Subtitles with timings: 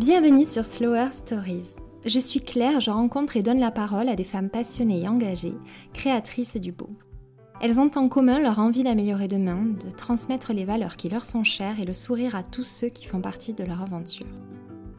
[0.00, 1.76] Bienvenue sur Slower Stories.
[2.06, 5.52] Je suis Claire, je rencontre et donne la parole à des femmes passionnées et engagées,
[5.92, 6.88] créatrices du beau.
[7.60, 11.44] Elles ont en commun leur envie d'améliorer demain, de transmettre les valeurs qui leur sont
[11.44, 14.24] chères et le sourire à tous ceux qui font partie de leur aventure.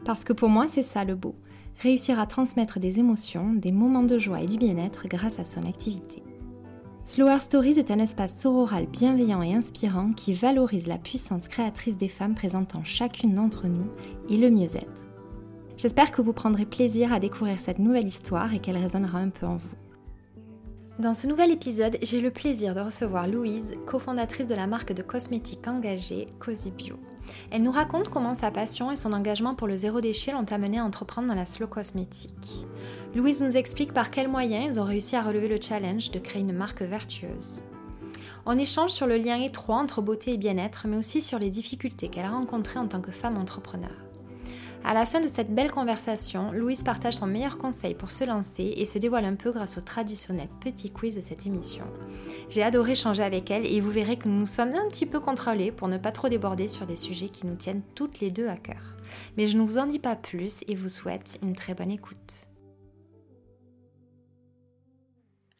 [0.04, 1.34] Parce que pour moi, c'est ça le beau,
[1.80, 5.64] réussir à transmettre des émotions, des moments de joie et du bien-être grâce à son
[5.64, 6.22] activité.
[7.04, 12.08] Slower Stories est un espace sororal bienveillant et inspirant qui valorise la puissance créatrice des
[12.08, 13.88] femmes présentant chacune d'entre nous
[14.28, 15.02] et le mieux-être.
[15.76, 19.46] J'espère que vous prendrez plaisir à découvrir cette nouvelle histoire et qu'elle résonnera un peu
[19.46, 19.76] en vous.
[21.00, 25.02] Dans ce nouvel épisode, j'ai le plaisir de recevoir Louise, cofondatrice de la marque de
[25.02, 26.72] cosmétiques engagée Cozy.
[27.50, 30.78] Elle nous raconte comment sa passion et son engagement pour le zéro déchet l'ont amenée
[30.78, 32.66] à entreprendre dans la slow cosmétique.
[33.14, 36.42] Louise nous explique par quels moyens ils ont réussi à relever le challenge de créer
[36.42, 37.62] une marque vertueuse.
[38.44, 42.08] On échange sur le lien étroit entre beauté et bien-être, mais aussi sur les difficultés
[42.08, 43.92] qu'elle a rencontrées en tant que femme entrepreneur.
[44.84, 48.74] À la fin de cette belle conversation, Louise partage son meilleur conseil pour se lancer
[48.76, 51.84] et se dévoile un peu grâce au traditionnel petit quiz de cette émission.
[52.48, 55.20] J'ai adoré échanger avec elle et vous verrez que nous nous sommes un petit peu
[55.20, 58.48] contrôlés pour ne pas trop déborder sur des sujets qui nous tiennent toutes les deux
[58.48, 58.96] à cœur.
[59.36, 62.48] Mais je ne vous en dis pas plus et vous souhaite une très bonne écoute.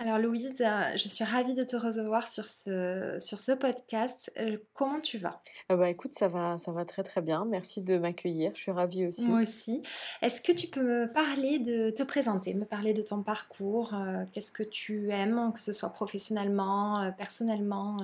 [0.04, 4.32] Alors Louise, euh, je suis ravie de te recevoir sur ce, sur ce podcast.
[4.40, 5.40] Euh, comment tu vas?
[5.68, 7.44] Ah bah écoute, ça va, ça va très très bien.
[7.44, 8.50] Merci de m'accueillir.
[8.56, 9.22] Je suis ravie aussi.
[9.22, 9.80] Moi aussi.
[10.20, 14.24] Est-ce que tu peux me parler de te présenter, me parler de ton parcours euh,
[14.32, 17.98] Qu'est-ce que tu aimes, que ce soit professionnellement, personnellement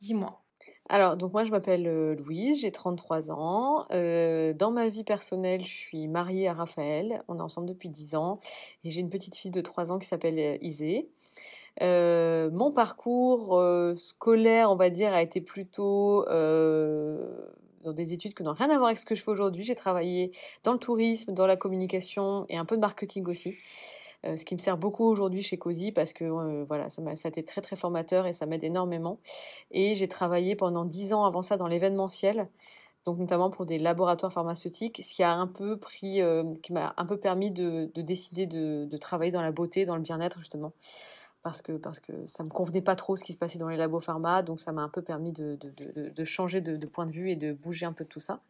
[0.00, 0.41] Dis-moi.
[0.92, 3.86] Alors, donc moi je m'appelle Louise, j'ai 33 ans.
[3.88, 8.40] dans ma vie personnelle, je suis mariée à Raphaël, on est ensemble depuis 10 ans,
[8.84, 11.08] et j'ai une petite fille de 3 ans qui s'appelle Isée.
[11.80, 13.58] mon parcours
[13.96, 18.88] scolaire, on va dire, a été plutôt dans des études qui n'ont rien à voir
[18.88, 19.64] avec ce que je fais aujourd'hui.
[19.64, 20.32] J'ai travaillé
[20.62, 23.56] dans le tourisme, dans la communication et un peu de marketing aussi.
[24.24, 27.16] Euh, ce qui me sert beaucoup aujourd'hui chez Cozy parce que euh, voilà, ça, a,
[27.16, 29.18] ça a été très très formateur et ça m'aide énormément.
[29.70, 32.48] Et j'ai travaillé pendant dix ans avant ça dans l'événementiel
[33.04, 36.94] donc notamment pour des laboratoires pharmaceutiques, ce qui a un peu pris, euh, qui m'a
[36.96, 40.72] un peu permis de, décider de, travailler dans la beauté, dans le bien-être justement,
[41.42, 43.76] parce que parce que ça me convenait pas trop ce qui se passait dans les
[43.76, 47.30] labos pharma, donc ça m'a un peu permis de, de changer de, point de vue
[47.30, 48.40] et de bouger un peu tout ça.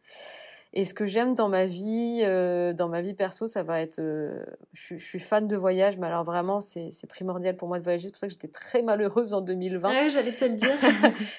[0.75, 3.99] Et ce que j'aime dans ma vie, euh, dans ma vie perso, ça va être,
[3.99, 8.05] euh, je, suis fan de voyage, mais alors vraiment c'est primordial pour moi de voyager.
[8.05, 9.87] C'est pour ça que j'étais très malheureuse en 2020.
[9.87, 10.75] Ouais, j'allais te le dire.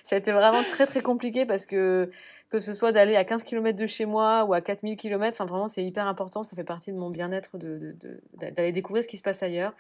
[0.05, 2.11] ça a été vraiment très très compliqué parce que
[2.49, 5.47] que ce soit d'aller à 15 km de chez moi ou à 4000 km, enfin
[5.47, 6.45] vraiment c'est hyper important.
[6.45, 7.93] Ça fait partie de mon bien-être d'aller
[8.53, 9.75] de, de, découvrir ce qui se passe ailleurs.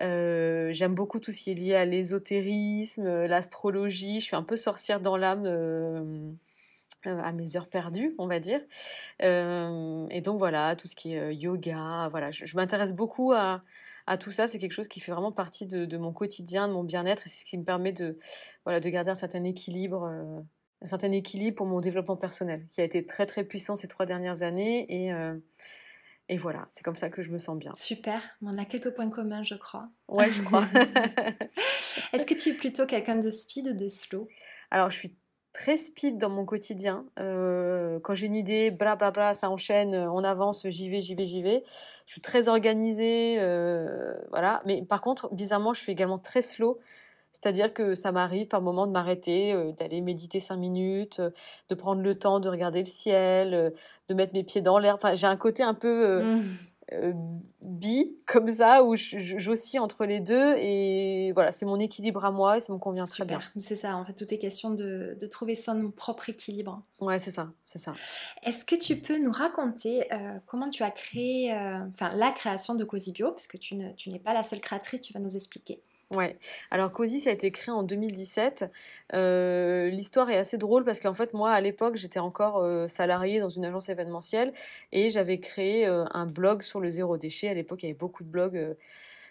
[0.00, 4.20] Euh, j'aime beaucoup tout ce qui est lié à l'ésotérisme, l'astrologie.
[4.20, 6.36] Je suis un peu sorcière dans l'âme
[7.06, 8.60] à mes heures perdues, on va dire.
[9.22, 13.62] Euh, et donc voilà, tout ce qui est euh, yoga, voilà, je, m'intéresse beaucoup à,
[14.20, 14.48] tout ça.
[14.48, 17.40] C'est quelque chose qui fait vraiment partie de, mon quotidien, de mon bien-être, et c'est
[17.40, 18.18] ce qui me permet de,
[18.64, 20.04] voilà, de garder un certain équilibre,
[20.82, 24.06] un certain équilibre pour mon développement personnel, qui a été très très puissant ces trois
[24.06, 25.12] dernières années, et
[26.28, 27.72] et voilà, c'est comme ça que je me sens bien.
[27.74, 29.88] Super, on a quelques points communs, je crois.
[30.08, 30.66] Ouais, je crois.
[32.12, 34.28] Est-ce que tu es plutôt quelqu'un de speed ou de slow?
[34.72, 35.16] Alors, je suis
[35.56, 37.06] très speed dans mon quotidien.
[37.18, 41.14] Euh, quand j'ai une idée, blablabla, bla, bla, ça enchaîne, on avance, j'y vais, j'y
[41.14, 41.64] vais, j'y vais.
[42.04, 44.60] Je suis très organisée, euh, voilà.
[44.66, 46.78] Mais par contre, bizarrement, je suis également très slow.
[47.32, 51.22] C'est-à-dire que ça m'arrive par moment de m'arrêter, euh, d'aller méditer cinq minutes,
[51.70, 53.72] de prendre le temps de regarder le ciel,
[54.08, 54.94] de mettre mes pieds dans l'air.
[54.94, 56.42] Enfin, j'ai un côté un peu mmh.
[56.92, 57.12] Euh,
[57.62, 62.58] bi comme ça où j'oscille entre les deux et voilà c'est mon équilibre à moi
[62.58, 63.52] et ça me convient super super.
[63.58, 66.84] c'est ça en fait tout est question de, de, trouver son propre équilibre.
[67.00, 67.92] Ouais c'est ça c'est ça.
[68.44, 72.76] Est-ce que tu peux nous raconter euh, comment tu as créé euh, enfin la création
[72.76, 75.82] de Cozy Bio parce que tu n'es pas la seule créatrice tu vas nous expliquer
[76.12, 76.38] Ouais.
[76.70, 78.66] Alors Cozy, ça a été créé en 2017.
[79.14, 83.40] Euh, l'histoire est assez drôle parce qu'en fait, moi, à l'époque, j'étais encore euh, salariée
[83.40, 84.52] dans une agence événementielle
[84.92, 87.48] et j'avais créé euh, un blog sur le zéro déchet.
[87.48, 88.76] À l'époque, il y avait beaucoup de blogs.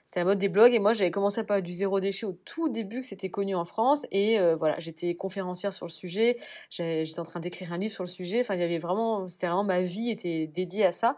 [0.06, 2.34] c'est la mode des blogs et moi, j'avais commencé à parler du zéro déchet au
[2.34, 6.38] tout début que c'était connu en France et voilà, j'étais conférencière sur le sujet.
[6.70, 8.42] J'étais en train d'écrire un livre sur le sujet.
[8.42, 11.18] Enfin, j'avais vraiment, c'était vraiment ma vie était dédiée à ça.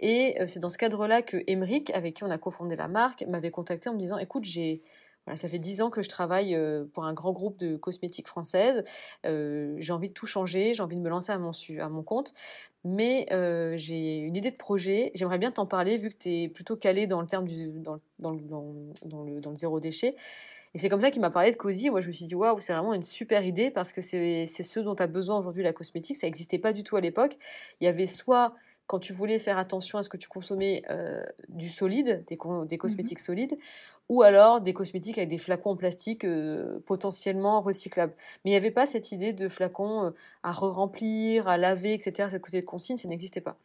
[0.00, 3.50] Et c'est dans ce cadre-là que Emeric, avec qui on a cofondé la marque, m'avait
[3.50, 4.82] contacté en me disant Écoute, j'ai.
[5.26, 6.58] Voilà, ça fait dix ans que je travaille
[6.94, 8.82] pour un grand groupe de cosmétiques françaises.
[9.24, 12.32] j'ai envie de tout changer, j'ai envie de me lancer à mon, à mon compte.
[12.84, 13.26] Mais
[13.76, 15.10] j'ai une idée de projet.
[15.14, 18.00] J'aimerais bien t'en parler vu que tu es plutôt calé dans le terme du, dans,
[18.18, 18.32] dans,
[19.04, 20.16] dans, le, le zéro déchet.
[20.74, 21.90] Et c'est comme ça qu'il m'a parlé de Cozy.
[21.90, 24.80] Moi, je me suis dit, waouh, c'est vraiment une super idée parce que c'est ce
[24.80, 26.16] dont as besoin aujourd'hui, la cosmétique.
[26.16, 27.36] Ça n'existait pas du tout à l'époque.
[27.80, 28.54] Il y avait soit
[28.90, 32.36] quand tu voulais faire attention à ce que tu consommais euh, du solide, des,
[32.68, 33.24] des cosmétiques Mhm.
[33.24, 33.58] solides,
[34.08, 38.14] ou alors des cosmétiques avec des flacons en plastique euh, potentiellement recyclables.
[38.44, 40.10] Mais il n'y avait pas cette idée de flacons euh,
[40.42, 42.30] à re-remplir, à laver, etc.
[42.30, 43.60] Cette côté de consigne, ça n'existait pas.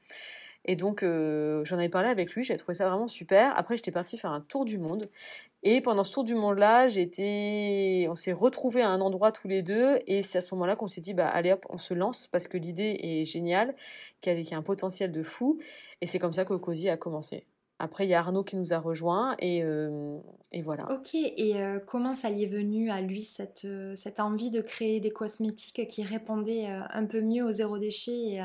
[0.67, 3.53] Et donc, euh, j'en avais parlé avec lui, j'ai trouvé ça vraiment super.
[3.55, 5.09] Après, j'étais partie faire un tour du monde.
[5.61, 9.99] Et pendant ce tour du monde-là, on s'est retrouvés à un endroit tous les deux.
[10.07, 12.47] Et c'est à ce moment-là qu'on s'est dit, bah, allez hop, on se lance parce
[12.47, 13.75] que l'idée est géniale,
[14.21, 15.59] qu'il y, a, y un potentiel de fou.
[16.01, 17.45] Et c'est comme ça que Cozy a commencé.
[17.77, 20.17] Après, il y a Arnaud qui nous a rejoints et, euh,
[20.63, 20.87] voilà.
[20.91, 24.99] Ok, et euh, comment ça lui est venu à lui, cette, cette envie de créer
[24.99, 28.41] des cosmétiques qui répondaient un peu mieux au zéro déchet et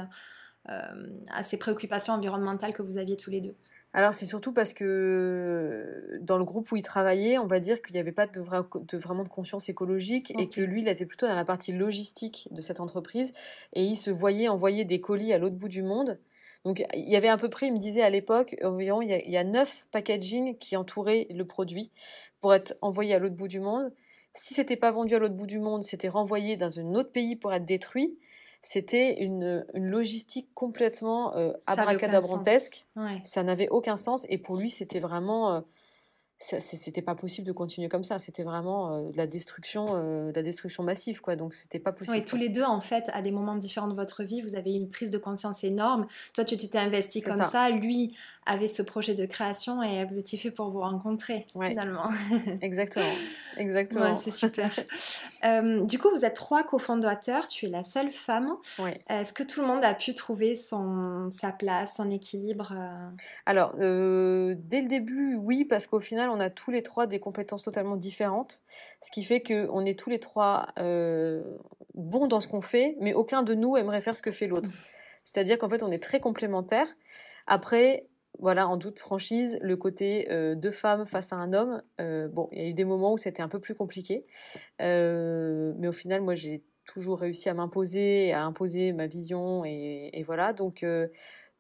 [0.67, 3.55] à ces préoccupations environnementales que vous aviez tous les deux
[3.93, 7.95] Alors, c'est surtout parce que dans le groupe où il travaillait, on va dire qu'il
[7.95, 11.07] n'y avait pas de, vra- de vraiment de conscience écologique et que lui, il était
[11.07, 13.33] plutôt dans la partie logistique de cette entreprise
[13.73, 16.19] et il se voyait envoyer des colis à l'autre bout du monde.
[16.65, 19.15] Donc, il y avait à peu près, il me disait à l'époque, environ, il y
[19.15, 21.91] a, il y a neuf packaging qui entouraient le produit
[22.41, 23.93] pour être envoyé à l'autre bout du monde.
[24.35, 27.35] Si c'était pas vendu à l'autre bout du monde, c'était renvoyé dans un autre pays
[27.35, 28.19] pour être détruit.
[28.63, 32.87] C'était une, une logistique complètement euh, abracadabrantesque.
[32.97, 33.21] Ouais.
[33.25, 35.61] ça n'avait aucun sens et pour lui c'était vraiment euh,
[36.39, 40.37] c'était pas possible de continuer comme ça c'était vraiment euh, de la destruction euh, de
[40.37, 43.21] la destruction massive quoi donc c'était pas possible Oui, tous les deux, en fait, à
[43.21, 46.07] des moments différents de votre vie, vous avez eu une prise de conscience énorme.
[46.33, 47.45] Toi, tu t'étais investi comme ça.
[47.45, 47.71] ça.
[47.71, 48.17] Lui
[48.51, 51.69] avait ce projet de création et vous étiez fait pour vous rencontrer, Ouais.
[51.69, 52.09] finalement.
[52.63, 53.05] exactement
[53.57, 54.71] exactement Ouais, c'est super.
[55.45, 57.47] Euh, du coup, vous êtes trois cofondateurs.
[57.49, 58.57] Tu es la seule femme.
[58.79, 59.01] Ouais.
[59.09, 63.09] Est-ce que tout le monde a pu trouver son, sa place, son équilibre euh,
[63.47, 67.21] alors euh, dès le début oui parce qu'au final on a tous les trois des
[67.21, 68.61] compétences totalement différentes
[69.03, 71.43] ce qui fait que on est tous les trois euh,
[71.95, 74.71] bons dans ce qu'on fait mais aucun de nous aimerait faire ce que fait l'autre
[75.25, 76.89] c'est-à-dire qu'en fait on est très complémentaires
[77.47, 78.07] après
[78.41, 82.49] voilà, en toute franchise, le côté euh, deux femmes face à un homme, euh, bon,
[82.53, 84.27] il y a eu des moments où c'était un peu plus compliqué,
[84.83, 90.23] Euh, mais au final, moi, j'ai toujours réussi à m'imposer, à imposer ma vision, et,
[90.27, 90.53] voilà.
[90.55, 91.09] Donc, euh,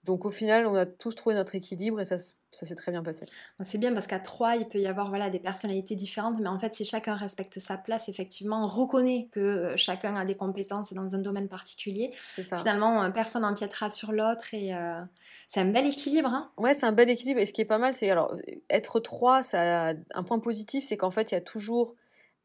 [0.04, 3.02] donc, au final, on a tous trouvé notre équilibre et ça, ça s'est très bien
[3.02, 3.26] passé.
[3.60, 6.58] C'est bien parce qu'à trois, il peut y avoir voilà, des personnalités différentes, mais en
[6.58, 11.14] fait, si chacun respecte sa place, effectivement, reconnaît que euh, chacun a des compétences dans
[11.14, 12.12] un domaine particulier,
[12.42, 12.56] ça.
[12.56, 15.00] finalement, euh, personne n'empiétera sur l'autre et euh,
[15.48, 16.30] c'est un bel équilibre.
[16.30, 17.40] Hein Ouais, c'est un bel équilibre.
[17.40, 18.34] Et ce qui est pas mal, c'est alors
[18.70, 21.94] être trois, ça a un point positif, c'est qu'en fait, il y a toujours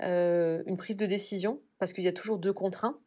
[0.01, 2.99] euh, une prise de décision parce qu'il y a toujours deux contre un.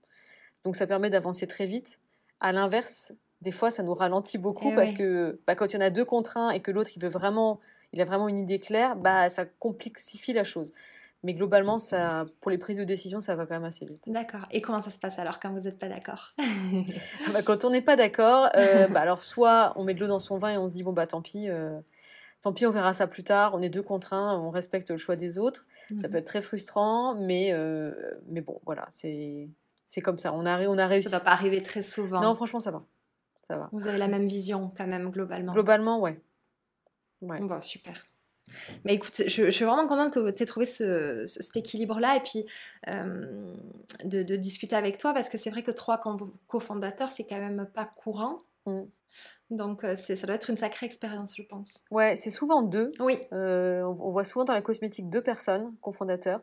[0.65, 2.01] Donc ça permet d'avancer très vite.
[2.41, 3.13] À l'inverse,
[3.43, 4.97] des fois, ça nous ralentit beaucoup Eh parce ouais.
[4.97, 7.09] que bah, quand il y en a deux contre un et que l'autre il veut
[7.09, 7.61] vraiment,
[7.93, 10.73] il a vraiment une idée claire, bah ça complexifie la chose.
[11.25, 14.05] Mais globalement, ça, pour les prises de décision, ça va quand même assez vite.
[14.07, 14.47] D'accord.
[14.53, 16.35] Et comment ça se passe alors quand vous n'êtes pas d'accord?
[17.33, 20.21] Bah, quand on n'est pas d'accord, euh, bah, alors soit on met de l'eau dans
[20.21, 21.79] son vin et on se dit bon bah tant pis, euh,
[22.43, 23.53] tant pis, on verra ça plus tard.
[23.55, 25.67] On est deux contre un, on respecte le choix des autres.
[25.97, 26.13] Ça Mhm.
[26.13, 27.93] peut être très frustrant, mais euh,
[28.29, 29.49] mais bon voilà, c'est
[29.87, 30.33] c'est comme ça.
[30.33, 31.09] On a on a réussi.
[31.09, 32.21] Ça ne doit pas arriver très souvent.
[32.21, 32.83] Non, franchement, ça va,
[33.49, 33.69] ça va.
[33.73, 35.53] Vous avez la même vision quand même, globalement.
[35.53, 36.21] Globalement, ouais.
[37.23, 37.41] Ouais.
[37.41, 38.05] Bon, super.
[38.85, 42.17] Mais écoute, je, je suis vraiment contente que tu aies trouvé ce, ce- cet équilibre-là
[42.17, 42.47] et puis
[42.89, 43.55] euh,
[44.05, 47.39] de, de discuter avec toi parce que c'est vrai que trois co- cofondateurs, c'est quand
[47.39, 48.39] même pas courant.
[48.67, 48.83] Mm.
[49.51, 51.73] Donc euh, ça doit être une sacrée expérience, je pense.
[51.91, 52.91] Ouais, c'est souvent deux.
[53.01, 56.41] Oui, Euh, on, on voit souvent dans la cosmétique deux personnes, cofondateurs.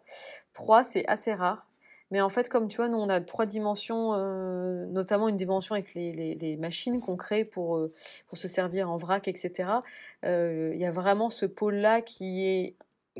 [0.53, 1.67] Trois, c'est assez rare.
[2.15, 5.75] Mais en fait, comme tu vois, nous, on a trois dimensions, euh, notamment une dimension
[5.75, 7.91] avec les, les- les machines qu'on crée pour, euh,
[8.27, 9.83] pour se servir en vrac, etc.
[10.23, 12.75] Euh, Il y a vraiment ce pôle-là qui est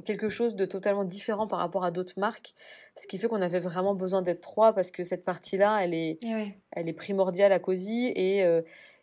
[0.06, 2.54] quelque chose de totalement différent par rapport à d'autres marques.
[2.96, 6.18] Ce qui fait qu'on avait vraiment besoin d'être trois parce que cette partie-là, elle est,
[6.24, 8.46] ouais, elle est primordiale à Cozy et,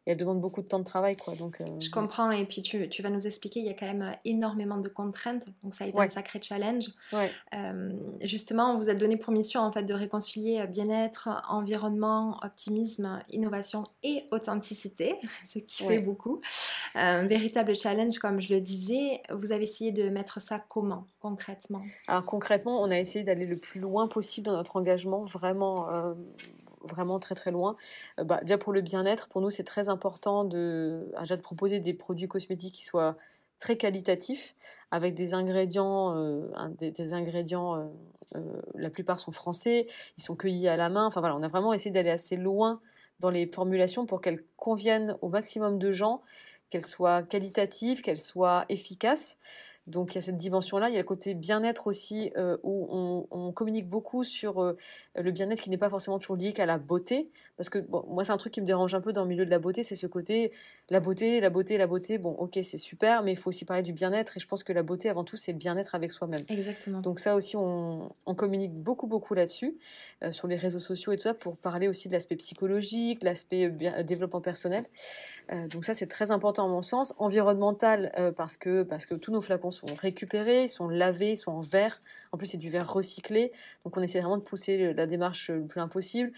[0.07, 1.17] et elle demande beaucoup de temps de travail.
[1.17, 1.35] Quoi.
[1.37, 2.31] Donc, euh, je comprends.
[2.31, 5.47] Et puis tu, tu vas nous expliquer, il y a quand même énormément de contraintes.
[5.63, 6.07] Donc ça a été Ouais.
[6.07, 6.89] un sacré challenge.
[7.13, 7.31] ouais.
[7.55, 7.93] Euh,
[8.23, 13.21] justement, on vous a donné pour mission en fait de réconcilier euh, bien-être, environnement, optimisme,
[13.31, 15.15] innovation et authenticité,
[15.49, 15.97] ce qui Ouais.
[15.97, 16.41] fait beaucoup.
[16.95, 19.23] Un véritable challenge, comme je le disais.
[19.31, 21.83] Vous avez essayé de mettre ça comment, concrètement?
[22.09, 26.15] Alors concrètement, on a essayé d'aller le plus loin possible dans notre engagement, vraiment, euh,
[26.85, 27.77] vraiment très très loin.
[28.19, 31.43] Euh, bah, déjà pour le bien-être, pour nous c'est très important de, ah, déjà de
[31.43, 33.17] proposer des produits cosmétiques qui soient
[33.59, 34.57] très qualitatifs,
[34.91, 36.49] avec des ingrédients, euh,
[36.81, 37.93] des, ingrédients,
[38.35, 38.41] euh,
[38.75, 39.87] la plupart sont français,
[40.19, 41.07] ils sont cueillis à la main.
[41.07, 42.81] Enfin voilà, on a vraiment essayé d'aller assez loin
[43.21, 46.23] dans les formulations pour qu'elles conviennent au maximum de gens,
[46.71, 49.39] qu'elles soient qualitatives, qu'elles soient efficaces.
[49.89, 53.27] Donc il y a cette dimension-là, il y a le côté bien-être aussi, euh, où
[53.31, 54.77] on, communique beaucoup sur euh,
[55.17, 57.31] le bien-être qui n'est pas forcément toujours lié qu'à la beauté.
[57.57, 59.51] Parce que moi, c'est un truc qui me dérange un peu dans le milieu de
[59.51, 60.53] la beauté, c'est ce côté,
[60.89, 63.83] la beauté, la beauté, la beauté, bon ok, c'est super, mais il faut aussi parler
[63.83, 64.37] du bien-être.
[64.37, 66.45] Et je pense que la beauté, avant tout, c'est le bien-être avec soi-même.
[66.49, 67.01] Exactement.
[67.01, 69.77] Donc ça aussi, on, communique beaucoup, beaucoup là-dessus,
[70.23, 73.71] euh, sur les réseaux sociaux et tout ça, pour parler aussi de l'aspect psychologique, l'aspect
[74.05, 74.85] développement personnel.
[75.51, 77.15] Euh, donc ça, c'est très important à mon sens.
[77.19, 81.61] Environnemental, euh, parce, que, parce que tous nos flacons sont récupérés, sont lavés, sont en
[81.61, 82.01] verre.
[82.33, 83.53] En plus, c'est du verre recyclé.
[83.85, 86.33] Donc on essaie vraiment de pousser la démarche le plus impossible.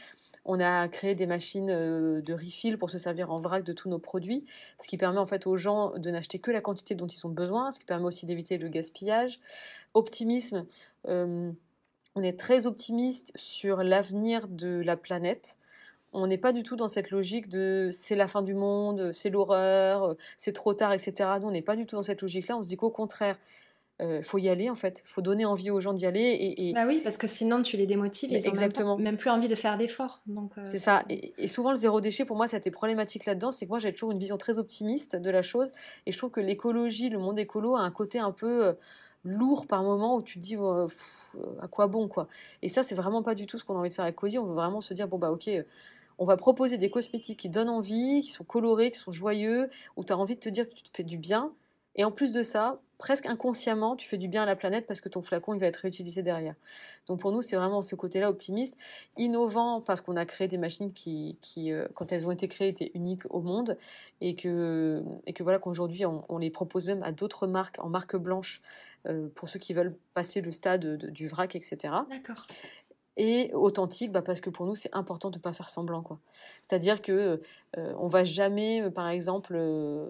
[0.46, 3.88] On a créé des machines euh, de refill pour se servir en vrac de tous
[3.88, 4.44] nos produits,
[4.78, 7.30] ce qui permet en fait aux gens de n'acheter que la quantité dont ils ont
[7.30, 9.40] besoin, ce qui permet aussi d'éviter le gaspillage.
[9.94, 10.66] Optimisme,
[11.06, 15.56] on est très optimiste sur l'avenir de la planète
[16.14, 19.30] on n'est pas du tout dans cette logique de c'est la fin du monde, c'est
[19.30, 21.28] l'horreur, c'est trop tard, etc.
[21.40, 22.56] Nous, on n'est pas du tout dans cette logique-là.
[22.56, 23.36] On se dit qu'au contraire,
[24.00, 26.54] il euh, faut y aller en fait, il faut donner envie aux gens d'y aller.
[26.58, 29.46] Et, Bah oui, parce que sinon tu les démotives et ils n'ont même, plus envie
[29.46, 30.20] de faire d'efforts.
[30.28, 31.04] Euh, c'est ça.
[31.08, 33.52] Et, souvent le zéro déchet, pour moi, ça a été problématique là-dedans.
[33.52, 35.70] C'est que moi, j'ai toujours une vision très optimiste de la chose.
[36.06, 38.72] Et je trouve que l'écologie, le monde écolo, a un côté un peu euh,
[39.22, 40.56] lourd par moment où tu te dis
[41.62, 42.26] à quoi bon quoi.
[42.62, 44.38] Et ça, c'est vraiment pas du tout ce qu'on a envie de faire avec Cozy.
[44.38, 45.50] On veut vraiment se dire bon bah ok
[46.18, 50.04] on va proposer des cosmétiques qui donnent envie, qui sont colorés, qui sont joyeux, où
[50.04, 51.52] tu as envie de te dire que tu te fais du bien.
[51.96, 55.00] Et en plus de ça, presque inconsciemment, tu fais du bien à la planète parce
[55.00, 56.54] que ton flacon, il va être réutilisé derrière.
[57.06, 58.74] Donc pour nous, c'est vraiment ce côté-là optimiste,
[59.16, 61.36] innovant parce qu'on a créé des machines qui,
[61.70, 63.76] euh, quand elles ont été créées, étaient uniques au monde
[64.20, 68.16] et que, et que voilà qu'aujourd'hui, on, les propose même à d'autres marques en marque
[68.16, 68.62] blanche
[69.06, 71.76] euh, pour ceux qui veulent passer le stade du vrac, etc.
[72.08, 72.46] D'accord
[73.16, 76.18] et authentique bah parce que pour nous c'est important de ne pas faire semblant quoi.
[76.62, 77.40] C'est à dire que
[77.76, 80.08] euh, on va jamais euh, par exemple euh,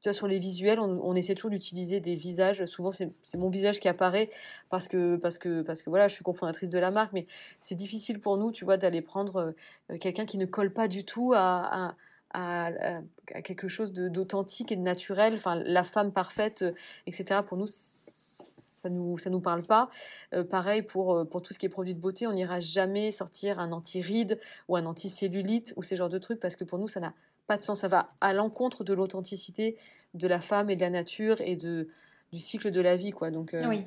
[0.00, 2.64] tu vois, sur les visuels on, essaie toujours d'utiliser des visages.
[2.66, 4.30] Souvent c'est mon visage qui apparaît
[4.68, 7.26] parce que parce que parce que voilà je suis cofondatrice de la marque mais
[7.60, 9.52] c'est difficile pour nous tu vois d'aller prendre
[10.00, 11.94] quelqu'un qui ne colle pas du tout à,
[12.32, 12.70] à,
[13.34, 16.64] à quelque chose d'authentique et de naturel enfin la femme parfaite
[17.06, 17.66] etc pour nous
[18.80, 19.90] ça nous ça nous parle pas.
[20.32, 23.12] Euh, pareil pour euh, pour tout ce qui est produit de beauté, on n'ira jamais
[23.12, 26.88] sortir un anti-rides ou un anti-cellulite ou ces genres de trucs parce que pour nous
[26.88, 27.14] ça n'a
[27.46, 27.80] pas de sens.
[27.80, 29.76] Ça va à l'encontre de l'authenticité
[30.14, 31.88] de la femme et de la nature et de
[32.32, 33.30] du cycle de la vie quoi.
[33.30, 33.84] Donc euh, oui.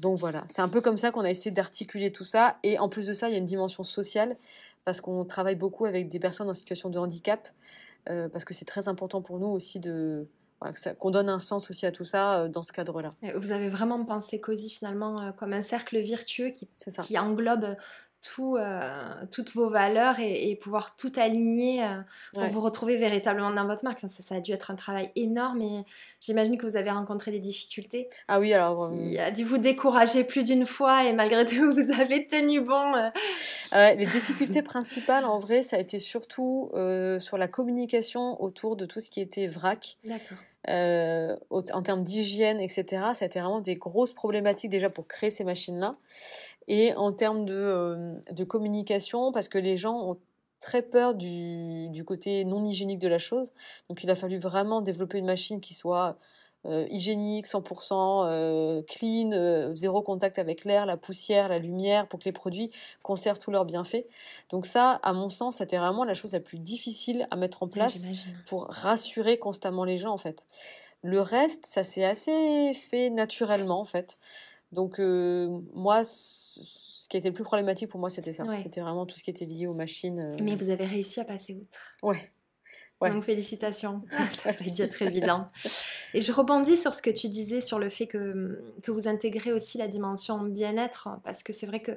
[0.00, 2.58] Donc voilà, c'est un peu comme ça qu'on a essayé d'articuler tout ça.
[2.64, 4.36] Et en plus de ça, il y a une dimension sociale
[4.84, 7.48] parce qu'on travaille beaucoup avec des personnes en situation de handicap,
[8.04, 10.26] parce que c'est très important pour nous aussi de,
[10.98, 13.08] qu'on donne un sens aussi à tout ça euh, dans ce cadre-là.
[13.36, 16.68] Vous avez vraiment pensé Cozy finalement euh, comme un cercle vertueux qui,
[17.02, 17.76] qui englobe
[18.24, 18.90] tout, euh,
[19.30, 21.84] toutes vos valeurs et, pouvoir tout aligner
[22.32, 24.00] pour vous retrouver véritablement dans votre marque.
[24.00, 25.84] Ça, ça, a dû être un travail énorme et
[26.20, 28.08] j'imagine que vous avez rencontré des difficultés.
[28.28, 28.90] Ah oui, alors.
[28.90, 33.10] Qui a dû vous décourager plus d'une fois et malgré tout, vous avez tenu bon.
[33.72, 36.70] les difficultés principales, en vrai, ça a été surtout
[37.20, 39.98] sur la communication autour de tout ce qui était vrac.
[40.04, 40.38] D'accord.
[40.70, 42.84] Euh, en termes d'hygiène, etc.
[43.12, 45.96] Ça a été vraiment des grosses problématiques déjà pour créer ces machines-là.
[46.68, 50.18] Et en termes de, euh, de, communication, parce que les gens ont
[50.60, 53.52] très peur du, du, côté non hygiénique de la chose.
[53.88, 56.18] Donc il a fallu vraiment développer une machine qui soit
[56.66, 62.18] euh, hygiénique, 100% euh, clean, euh, zéro contact avec l'air, la poussière, la lumière, pour
[62.18, 62.70] que les produits
[63.02, 64.06] conservent tous leurs bienfaits.
[64.48, 67.68] Donc ça, à mon sens, c'était vraiment la chose la plus difficile à mettre en
[67.68, 68.02] place
[68.46, 70.46] pour rassurer constamment les gens, en fait.
[71.02, 74.16] Le reste, ça s'est assez fait naturellement, en fait.
[74.74, 74.98] Donc
[75.72, 78.44] moi, ce qui a été le plus problématique pour moi, c'était ça.
[78.62, 80.36] C'était vraiment tout ce qui était lié aux machines.
[80.42, 81.96] Mais vous avez réussi à passer outre.
[82.02, 82.30] Ouais.
[83.10, 84.02] Donc félicitations,
[84.32, 85.48] ça va être très évident.
[86.14, 89.52] Et je rebondis sur ce que tu disais sur le fait que, que vous intégrez
[89.52, 91.96] aussi la dimension bien-être, parce que c'est vrai que euh,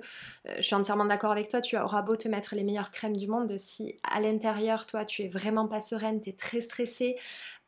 [0.58, 3.28] je suis entièrement d'accord avec toi, tu auras beau te mettre les meilleures crèmes du
[3.28, 7.16] monde, si à l'intérieur, toi, tu es vraiment pas sereine, tu es très stressée,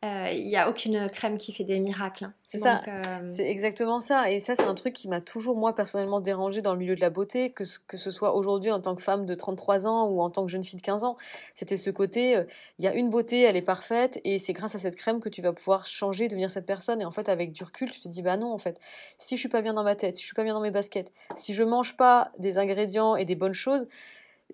[0.02, 2.24] il euh, n'y a aucune crème qui fait des miracles.
[2.24, 2.34] Hein.
[2.42, 2.80] C'est ça.
[2.88, 4.30] Euh, c'est exactement ça.
[4.30, 7.02] Et ça, c'est un truc qui m'a toujours, moi, personnellement dérangé dans le milieu de
[7.02, 10.22] la beauté, que, que ce soit aujourd'hui en tant que femme de 33 ans ou
[10.22, 11.18] en tant que jeune fille de 15 ans.
[11.52, 12.44] C'était ce côté, euh,
[12.78, 15.28] il y a une beauté, elle est parfaite, et c'est grâce à cette crème que
[15.28, 17.02] tu vas pouvoir changer, devenir cette personne.
[17.02, 18.78] Et en fait, avec du recul, tu te dis, bah non, en fait,
[19.18, 20.70] si je suis pas bien dans ma tête, si je suis pas bien dans mes
[20.70, 23.86] baskets, si je mange pas des ingrédients et des bonnes choses,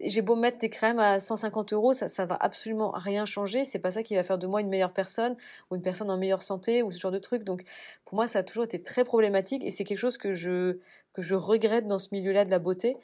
[0.00, 3.64] j'ai beau mettre des crèmes à 150 euros, ça, ça va absolument rien changer.
[3.64, 5.36] C'est pas ça qui va faire de moi une meilleure personne
[5.70, 7.44] ou une personne en meilleure santé ou ce genre de truc.
[7.44, 7.64] Donc,
[8.04, 10.78] pour moi, ça a toujours été très problématique et c'est quelque chose que je,
[11.12, 12.96] que je regrette dans ce milieu-là de la beauté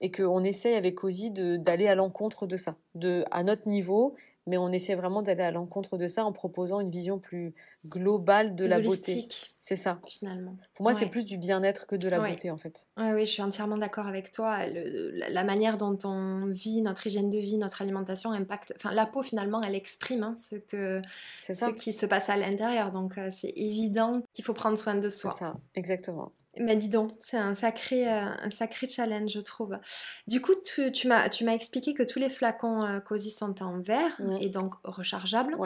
[0.00, 4.14] et qu'on essaye avec Cozy d'aller à l'encontre de ça, de, à notre niveau,
[4.46, 8.54] mais on essaie vraiment d'aller à l'encontre de ça en proposant une vision plus globale
[8.54, 9.26] de la beauté.
[9.58, 10.00] C'est ça.
[10.06, 10.56] Finalement.
[10.74, 12.86] Pour moi, c'est plus du bien-être que de la beauté, en fait.
[12.96, 14.58] Oui, oui, je suis entièrement d'accord avec toi.
[14.66, 18.72] la manière dont on vit, notre hygiène de vie, notre alimentation impacte.
[18.76, 21.02] Enfin, la peau, finalement, elle exprime hein, ce, que,
[21.40, 22.92] ce qui se passe à l'intérieur.
[22.92, 25.32] Donc, euh, c'est évident qu'il faut prendre soin de soi.
[25.32, 26.32] C'est ça, exactement.
[26.58, 29.78] Mais dis donc, c'est un sacré, euh, un sacré challenge, je trouve.
[30.26, 34.20] Du coup, tu, tu m'as expliqué que tous les flacons euh, COSI sont en verre
[34.40, 35.56] et donc rechargeables.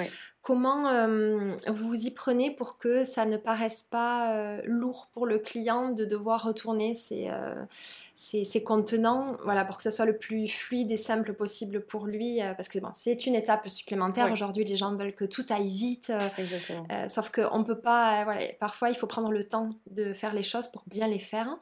[0.42, 5.38] Comment euh, vous vous y prenez pour que ça ne paraisse pas lourd pour le
[5.38, 7.30] client de devoir retourner ces,
[8.14, 12.40] ces, contenants, voilà, pour que ce soit le plus fluide et simple possible pour lui,
[12.56, 14.32] parce que bon, c'est une étape supplémentaire.
[14.32, 16.12] Aujourd'hui, les gens veulent que tout aille vite,
[17.08, 20.42] sauf qu'on ne peut pas, voilà, parfois il faut prendre le temps de faire les
[20.42, 21.58] choses pour bien les faire.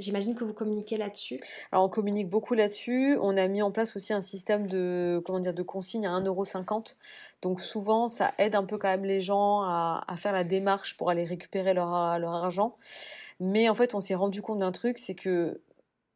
[0.00, 1.40] J'imagine que vous communiquez là-dessus.
[1.70, 3.18] Alors on communique beaucoup là-dessus.
[3.20, 6.96] On a mis en place aussi un système de comment dire de consigne à 1,50€.
[7.42, 11.10] Donc souvent ça aide un peu quand même les gens à, faire la démarche pour
[11.10, 12.76] aller récupérer leur, leur argent.
[13.40, 15.60] Mais en fait on s'est rendu compte d'un truc, c'est que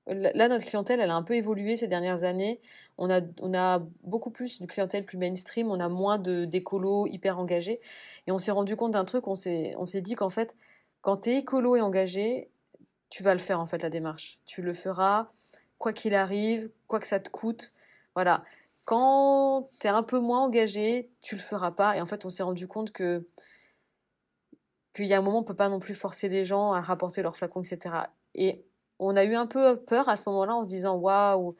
[0.06, 2.60] là notre clientèle elle a un peu évolué ces dernières années.
[2.96, 7.06] On a, on a beaucoup plus une clientèle plus mainstream, on a moins de d'écolos
[7.06, 7.80] hyper engagés.
[8.26, 10.54] Et on s'est rendu compte d'un truc, on s'est dit qu'en fait
[11.04, 12.48] quand tu es écolo et engagé,
[13.14, 14.40] tu vas le faire en fait la démarche.
[14.44, 15.28] Tu le feras
[15.78, 17.72] quoi qu'il arrive, quoi que ça te coûte.
[18.16, 18.42] Voilà.
[18.84, 21.96] Quand tu es un peu moins engagé, tu le feras pas.
[21.96, 23.24] Et en fait, on s'est rendu compte que
[24.94, 27.22] qu'il y a un moment, on peut pas non plus forcer les gens à rapporter
[27.22, 27.94] leurs flacons, etc.
[28.34, 28.64] Et
[28.98, 31.54] on a eu un peu peur à ce moment-là en se disant waouh,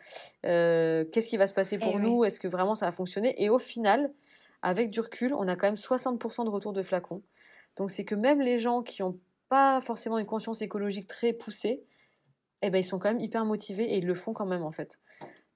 [0.47, 2.25] euh, qu'est-ce qui va se passer pour eh nous?
[2.25, 4.13] Est-ce que vraiment ça va fonctionner Et au final,
[4.63, 7.23] avec du recul, on a quand même 60% de retour de flacons.
[7.77, 11.85] Donc c'est que même les gens qui ont pas forcément une conscience écologique très poussée,
[12.63, 14.73] eh ben, ils sont quand même hyper motivés et ils le font quand même en
[14.73, 14.99] fait.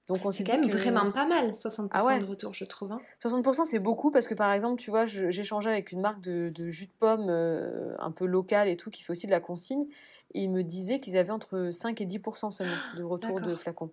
[0.07, 2.91] Donc on s'est quand même vraiment pas mal, 60% ah de retour, je trouve.
[3.23, 3.63] 60% hein.
[3.63, 6.91] c'est beaucoup parce que par exemple, tu vois, changé avec une marque de, jus de
[6.99, 9.85] pomme euh, un peu locale et tout qui fait aussi de la consigne.
[10.33, 13.91] Et ils me disaient qu'ils avaient entre 5 et 10% seulement de retour de flacons.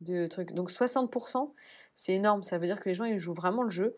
[0.00, 0.52] De trucs.
[0.52, 1.50] Donc 60%,
[1.94, 2.44] c'est énorme.
[2.44, 3.96] Ça veut dire que les gens ils jouent vraiment le jeu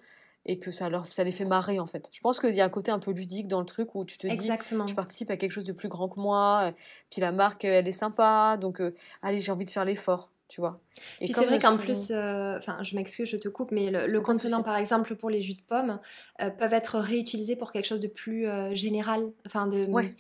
[0.49, 2.09] et que ça, leur, ça les fait marrer en fait.
[2.11, 4.17] Je pense qu'il y a un côté un peu ludique dans le truc où tu
[4.17, 6.73] te dis je participe à quelque chose de plus grand que moi,
[7.11, 10.33] puis la marque elle est sympa, donc euh, allez j'ai envie de faire l'effort.
[10.49, 10.81] Tu vois.
[11.21, 14.21] Et puis c'est vrai qu'en plus, euh, enfin, je m'excuse, je te coupe, mais le,
[14.23, 16.01] contenant, par exemple, pour les jus de pommes,
[16.41, 20.15] euh, peuvent être réutilisés pour quelque chose de plus général, enfin de, ouais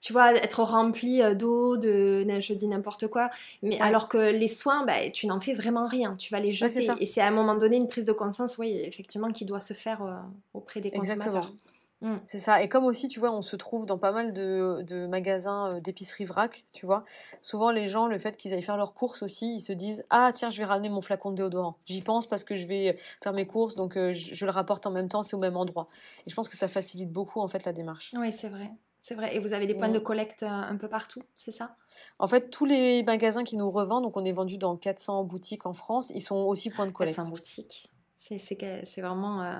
[0.00, 3.30] tu vois, être rempli euh, d'eau, de, je dis n'importe quoi.
[3.62, 6.16] Mais alors que les soins, bah, tu n'en fais vraiment rien.
[6.16, 6.88] Tu vas les jeter.
[6.98, 9.74] et c'est à un moment donné une prise de conscience, oui, effectivement, qui doit se
[9.74, 10.16] faire euh,
[10.54, 11.52] auprès des consommateurs.
[12.00, 12.14] Mmh.
[12.24, 12.62] C'est ça.
[12.62, 16.24] Et comme aussi, tu vois, on se trouve dans pas mal de, magasins euh, d'épicerie
[16.24, 17.04] vrac, tu vois.
[17.42, 20.30] Souvent, les gens, le fait qu'ils aillent faire leurs courses aussi, ils se disent Ah,
[20.34, 21.76] tiens, je vais ramener mon flacon de déodorant.
[21.84, 24.90] J'y pense parce que je vais faire mes courses, donc je, je, le rapporte en
[24.90, 25.88] même temps, c'est au même endroit.
[26.26, 28.14] Et je pense que ça facilite beaucoup, en fait, la démarche.
[28.16, 28.70] Oui, c'est vrai.
[29.00, 29.34] C'est vrai.
[29.34, 31.76] Et vous avez des points de collecte euh, un peu partout, c'est ça?
[32.18, 35.66] En fait, tous les magasins qui nous revendent, donc on est vendu dans 400 boutiques
[35.66, 37.16] en France, ils sont aussi points de collecte.
[37.16, 37.90] 400 boutiques.
[38.16, 39.54] C'est vraiment euh,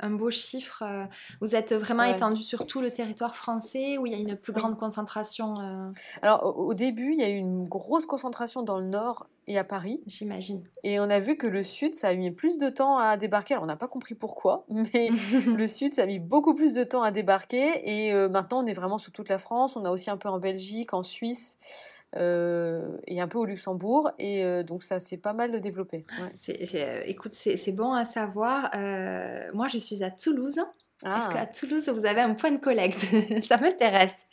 [0.00, 0.82] un beau chiffre.
[0.82, 1.04] Euh.
[1.40, 4.52] Vous êtes vraiment étendu sur tout le territoire français où il y a une plus
[4.52, 5.90] grande concentration euh?
[6.22, 9.64] Alors au, début, il y a eu une grosse concentration dans le nord et à
[9.64, 10.00] Paris.
[10.06, 10.64] J'imagine.
[10.84, 13.54] Et on a vu que le sud, ça a mis plus de temps à débarquer.
[13.54, 15.10] Alors on n'a pas compris pourquoi, mais
[15.46, 17.82] le sud, ça a mis beaucoup plus de temps à débarquer.
[17.84, 19.76] Et euh, maintenant, on est vraiment sur toute la France.
[19.76, 21.58] On a aussi un peu en Belgique, en Suisse.
[22.16, 24.10] Euh, et un peu au Luxembourg.
[24.18, 26.04] Et euh, donc ça s'est pas mal développé.
[26.18, 28.70] Euh, écoute, c'est bon à savoir.
[29.54, 30.58] moi, je suis à Toulouse.
[31.02, 31.30] Est-ce ah.
[31.32, 33.06] qu'à Toulouse, vous avez un point de collecte?
[33.42, 34.26] Ça m'intéresse.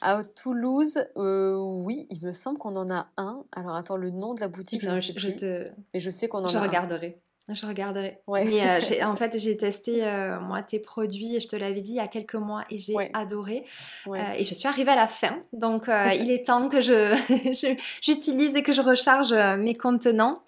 [0.00, 3.42] À Toulouse, oui, il me semble qu'on en a un.
[3.50, 5.68] Alors attends, le nom de la boutique, je, je, te...
[5.94, 7.20] Et je sais qu'on en je a regarderai.
[7.50, 8.18] Je regarderai.
[8.28, 11.92] Mais euh, en fait, j'ai testé euh, moi tes produits et je te l'avais dit
[11.92, 13.64] il y a quelques mois et j'ai adoré.
[14.06, 18.54] Euh, et je suis arrivée à la fin, donc il est temps que je j'utilise
[18.54, 20.42] et que je recharge mes contenants.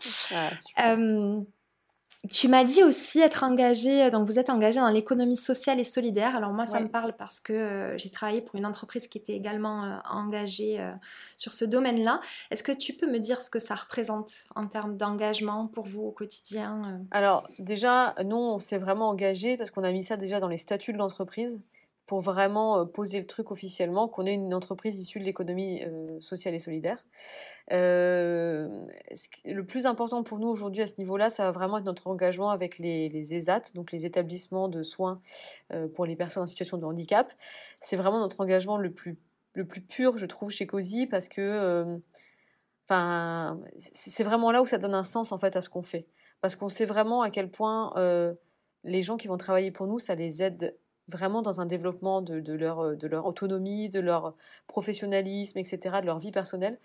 [0.77, 0.97] Ah,
[2.31, 5.85] tu m'as dit aussi être engagé, euh, donc vous êtes engagé dans l'économie sociale et
[5.85, 6.37] solidaire.
[6.37, 9.33] Alors moi, ça me parle parce que euh, j'ai travaillé pour une entreprise qui était
[9.33, 10.79] également euh, engagée
[11.37, 12.21] sur ce domaine-là.
[12.51, 16.03] Est-ce que tu peux me dire ce que ça représente en termes d'engagement pour vous
[16.03, 20.39] au quotidien Alors déjà, nous, on s'est vraiment engagé parce qu'on a mis ça déjà
[20.39, 21.59] dans les statuts de l'entreprise
[22.11, 25.81] pour vraiment poser le truc officiellement, qu'on est une entreprise issue de l'économie
[26.19, 27.05] sociale et solidaire.
[27.73, 28.85] Euh,
[29.45, 32.51] le plus important pour nous aujourd'hui à ce niveau-là, ça va vraiment être notre engagement
[32.51, 35.23] avec les, les ESAT, donc les établissements de soins
[35.73, 37.33] euh, pour les personnes en situation de handicap.
[37.79, 39.17] C'est vraiment notre engagement le plus,
[39.55, 41.97] le plus pur, je trouve, chez COSI, parce que euh,
[42.89, 43.61] enfin,
[43.93, 46.09] c'est vraiment là où ça donne un sens en fait à ce qu'on fait.
[46.41, 47.95] parce qu'on sait vraiment à quel point
[48.83, 50.77] les gens qui vont travailler pour nous, ça les aide
[51.11, 54.35] vraiment dans un développement de, leur, de leur autonomie, de leur
[54.67, 56.79] professionnalisme, etc., de leur vie personnelle.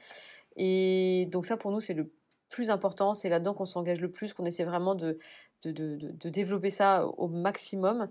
[0.57, 2.11] Et donc ça, pour nous, c'est le
[2.49, 5.19] plus important, c'est là-dedans qu'on s'engage le plus, qu'on essaie vraiment de,
[5.63, 8.07] de, de, développer ça au maximum.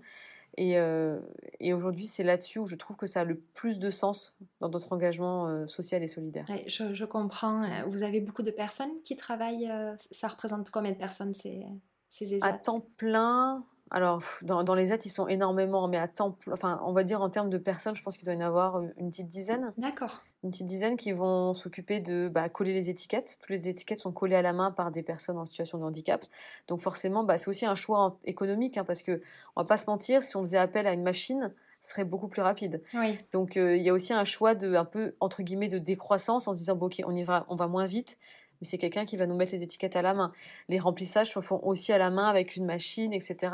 [0.57, 1.19] Et, euh,
[1.59, 4.69] et aujourd'hui, c'est là-dessus où je trouve que ça a le plus de sens dans
[4.69, 6.45] notre engagement euh, social et solidaire.
[6.67, 7.63] je, je, comprends.
[7.63, 9.69] Euh, vous avez beaucoup de personnes qui travaillent.
[9.97, 11.65] ça représente combien de personnes ces,
[12.07, 12.47] ces ESAT?
[12.47, 16.81] À temps plein, alors, dans, dans, les aides, ils sont énormément, mais à temps, enfin,
[16.83, 19.09] on va dire en termes de personnes, je pense qu'il doit y en avoir une
[19.11, 19.73] petite dizaine.
[19.77, 20.23] D'accord.
[20.43, 23.37] Une petite dizaine qui vont s'occuper de bah, coller les étiquettes.
[23.39, 26.25] Toutes les étiquettes sont collées à la main par des personnes en situation de handicap.
[26.67, 29.21] Donc, forcément, bah, c'est aussi un choix économique, hein, parce que
[29.55, 32.27] on va pas se mentir, si on faisait appel à une machine, ce serait beaucoup
[32.27, 32.81] plus rapide.
[32.95, 33.19] Oui.
[33.31, 36.47] Donc, euh, il y a aussi un choix de, un peu, entre guillemets, de décroissance
[36.47, 38.17] en se disant, bon, ok, on y va, on va moins vite
[38.61, 40.31] mais c'est quelqu'un qui va nous mettre les étiquettes à la main.
[40.69, 43.53] Les remplissages se font aussi à la main avec une machine, etc.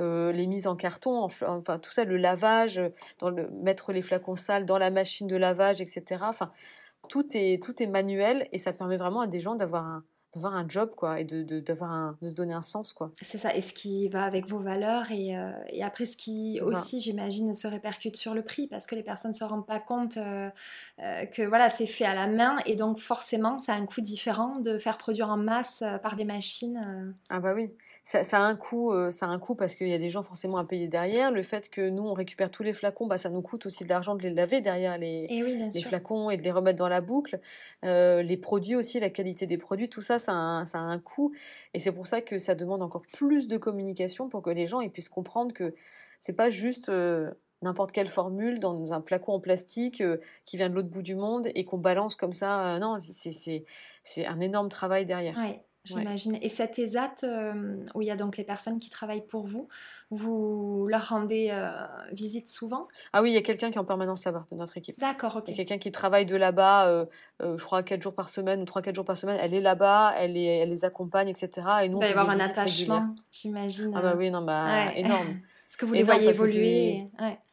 [0.00, 2.80] Euh, les mises en carton, enfin tout ça, le lavage,
[3.18, 6.22] dans le, mettre les flacons sales dans la machine de lavage, etc.
[6.22, 6.52] Enfin,
[7.08, 10.04] tout est, tout est manuel et ça permet vraiment à des gens d'avoir un,
[10.38, 13.10] d'avoir un job quoi et de, de, d'avoir un, de se donner un sens quoi.
[13.20, 16.60] C'est ça et ce qui va avec vos valeurs et, euh, et après ce qui
[16.62, 19.80] aussi j'imagine se répercute sur le prix parce que les personnes ne se rendent pas
[19.80, 20.48] compte euh,
[21.00, 24.00] euh, que voilà c'est fait à la main et donc forcément ça a un coût
[24.00, 27.70] différent de faire produire en masse par des machines ah bah oui
[28.08, 30.22] ça, a un coût, euh, ça a un coût parce qu'il y a des gens
[30.22, 31.30] forcément à payer derrière.
[31.30, 33.90] Le fait que nous on récupère tous les flacons, bah, ça nous coûte aussi de
[33.90, 37.38] l'argent de les laver derrière les, les flacons et de les remettre dans la boucle.
[37.84, 40.80] Euh, les produits aussi, la qualité des produits, tout ça, ça a un, ça a
[40.80, 41.34] un coût.
[41.74, 44.80] Et c'est pour ça que ça demande encore plus de communication pour que les gens
[44.80, 45.74] ils puissent comprendre que
[46.18, 50.02] c'est pas juste euh, n'importe quelle formule dans un flacon en plastique
[50.46, 52.78] qui vient de l'autre bout du monde et qu'on balance comme ça.
[52.78, 52.96] non,
[54.02, 55.36] c'est un énorme travail derrière
[55.88, 56.38] j'imagine.
[56.42, 59.68] Et cette ESAT, euh, où il y a donc les personnes qui travaillent pour vous,
[60.10, 61.70] vous leur rendez euh,
[62.12, 62.88] visite souvent?
[63.12, 64.98] Ah oui, il y a quelqu'un qui est en permanence là-bas de notre équipe.
[64.98, 65.44] D'accord, ok.
[65.48, 67.06] Il y a quelqu'un qui travaille de là-bas, euh,
[67.40, 69.38] je crois, 4 jours par semaine ou 3-4 jours par semaine.
[69.40, 71.50] Elle est là-bas, elle, elle les accompagne, etc.
[71.82, 73.92] Et nous, il va y avoir un attachement, j'imagine.
[73.94, 75.40] Ah bah oui, non, bah, énorme.
[75.68, 77.08] Parce que vous les voyez évoluer.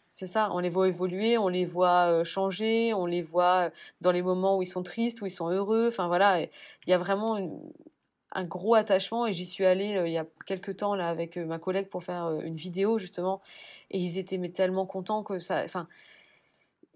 [0.08, 3.69] C'est ça, on les voit évoluer, on les voit changer, on les voit
[4.00, 5.89] dans les moments où ils sont tristes, où ils sont heureux.
[5.89, 6.50] Enfin voilà, il
[6.88, 7.60] y a vraiment une,
[8.36, 11.38] un gros attachement et j'y suis allée euh, il y a quelques temps là avec
[11.38, 13.41] euh, ma collègue pour faire euh, une vidéo justement
[13.89, 15.88] et ils étaient mais tellement contents que ça enfin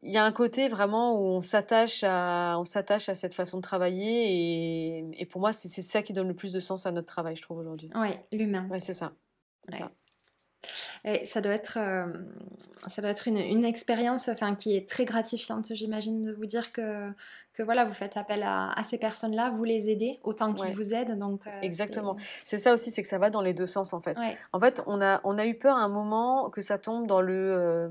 [0.04, 3.58] il y a un côté vraiment où on s'attache à on s'attache à cette façon
[3.58, 6.92] de travailler et, et pour moi c'est ça qui donne le plus de sens à
[6.92, 7.90] notre travail je trouve aujourd'hui.
[7.96, 8.68] Oui, l'humain.
[8.70, 9.14] Ouais, c'est ça.
[9.72, 9.92] ça.
[11.06, 11.80] Et ça doit être,
[12.88, 16.72] ça doit être une, une expérience enfin, qui est très gratifiante, j'imagine, de vous dire
[16.72, 17.12] que,
[17.60, 21.20] que voilà, vous faites appel à, ces personnes-là, vous les aidez autant qu'ils vous aident.
[21.20, 22.16] Donc, euh, Exactement.
[22.46, 24.18] C'est ça aussi, c'est que ça va dans les deux sens en fait.
[24.54, 27.20] En fait, on a, on a eu peur à un moment que ça tombe dans
[27.20, 27.34] le.
[27.36, 27.90] Euh,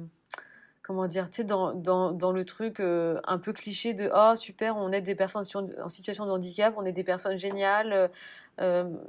[0.88, 4.34] comment dire, tu sais, dans, dans, dans, le truc euh, un peu cliché de oh
[4.36, 5.44] super, on aide des personnes
[5.82, 8.08] en situation de handicap, on est des personnes géniales, euh,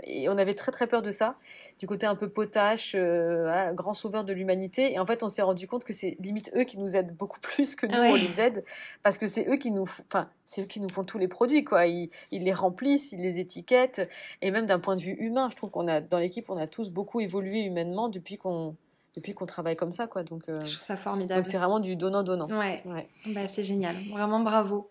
[0.04, 1.36] et on avait très très peur de ça,
[1.80, 4.94] du côté un peu potache, euh, grand sauveur de l'humanité.
[4.94, 7.40] Et en fait, on s'est rendu compte que c'est limite eux qui nous aident beaucoup
[7.42, 8.64] plus que nous on les aide,
[9.04, 11.64] parce que c'est eux qui nous, enfin, c'est eux qui nous font tous les produits,
[11.64, 11.88] quoi.
[11.88, 14.08] Ils, les remplissent, ils les étiquettent,
[14.42, 16.68] et même d'un point de vue humain, je trouve qu'on a dans l'équipe, on a
[16.68, 18.76] tous beaucoup évolué humainement depuis qu'on
[19.16, 20.24] depuis qu'on travaille comme ça, quoi.
[20.24, 21.46] Donc, euh, je trouve ça formidable.
[21.46, 22.48] C'est vraiment du donnant donnant.
[22.48, 22.84] Ouais.
[22.86, 23.08] ouais.
[23.26, 24.90] Bah, c'est génial, vraiment bravo.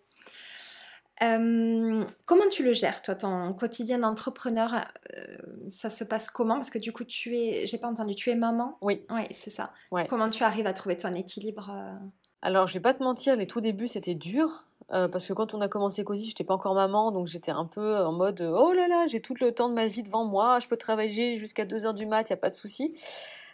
[1.22, 4.74] Euh, comment tu le gères, toi, ton quotidien d'entrepreneur?
[5.16, 5.26] Euh,
[5.70, 6.54] Ça se passe comment?
[6.54, 8.78] Parce que du coup, tu es, j'ai pas entendu, tu es maman?
[8.80, 9.04] Oui.
[9.10, 9.72] Oui, c'est ça.
[10.08, 11.94] Comment tu arrives à trouver ton équilibre euh?
[12.42, 14.64] Alors, je vais pas te mentir, les tout débuts, c'était dur.
[14.90, 17.96] parce que quand on a commencé Cozy, j'étais pas encore maman, donc j'étais un peu
[17.96, 20.68] en mode oh là là, j'ai tout le temps de ma vie devant moi, je
[20.68, 22.94] peux travailler jusqu'à 2h du mat, il n'y a pas de souci.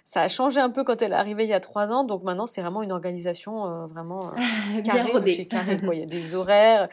[0.05, 2.25] Ça a changé un peu quand elle est arrivée il y a 3 ans, donc
[2.25, 4.21] maintenant c'est vraiment une organisation vraiment
[4.83, 5.49] bien rodée.
[5.51, 6.91] Il y a des horaires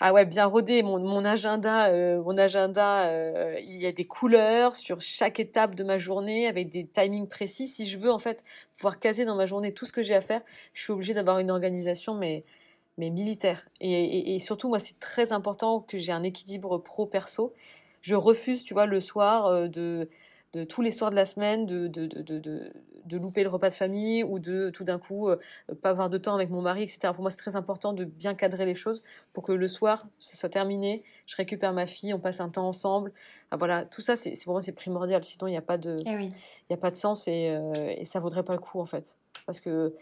[0.00, 0.82] ah ouais, bien rodé.
[0.82, 5.74] Mon, mon agenda, euh, mon agenda, euh, il y a des couleurs sur chaque étape
[5.74, 7.66] de ma journée avec des timings précis.
[7.66, 8.44] Si je veux en fait
[8.76, 11.38] pouvoir caser dans ma journée tout ce que j'ai à faire, je suis obligée d'avoir
[11.40, 12.44] une organisation, mais
[12.98, 13.68] mais militaire.
[13.80, 17.54] Et, surtout, moi, c'est très important que j'ai un équilibre pro-perso.
[18.02, 20.08] Je refuse, tu vois, le soir euh, de
[20.54, 22.72] de tous les soirs de la semaine, de, de, de,
[23.10, 25.38] louper le repas de famille ou de tout d'un coup euh,
[25.82, 27.12] pas avoir de temps avec mon mari, etc.
[27.14, 30.36] Pour moi, c'est très important de bien cadrer les choses pour que le soir, ce
[30.36, 33.12] soit terminé, je récupère ma fille, on passe un temps ensemble.
[33.50, 35.24] Ah, voilà, tout ça, c'est pour moi, c'est primordial.
[35.24, 38.20] Sinon, il n'y a, pas de, eh a pas de sens et, euh, et ça
[38.20, 39.16] vaudrait pas le coup, en fait.
[39.46, 39.94] Parce que,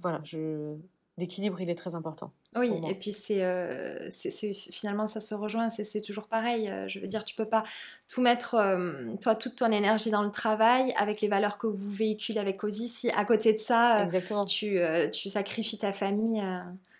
[0.00, 0.76] voilà, je
[1.18, 2.32] l'équilibre, il est très important.
[2.56, 6.68] Oui, et puis euh, c'est, c'est, finalement ça se rejoint, c'est, toujours pareil.
[6.68, 7.64] Euh, je veux dire, tu peux pas
[8.08, 11.90] tout mettre, euh, toi, toute ton énergie dans le travail avec les valeurs que vous
[11.90, 12.88] véhiculez avec Cozy.
[12.88, 14.06] Si à côté de ça,
[14.46, 14.78] tu,
[15.12, 16.42] tu sacrifies ta famille.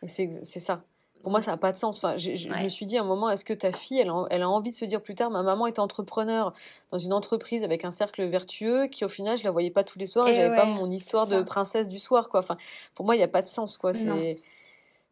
[0.02, 0.82] Et c'est, ça.
[1.22, 2.04] Pour moi, ça n'a pas de sens.
[2.04, 4.42] Enfin, je me suis dit à un moment, est-ce que ta fille, elle a, elle
[4.42, 6.52] a, envie de se dire plus tard, ma maman est entrepreneur
[6.92, 9.98] dans une entreprise avec un cercle vertueux, qui au final, je la voyais pas tous
[9.98, 12.40] les soirs, et, j'avais pas mon histoire de princesse du soir, quoi.
[12.40, 12.56] Enfin,
[12.94, 13.92] pour moi, il n'y a pas de sens, quoi.
[13.94, 14.38] C'est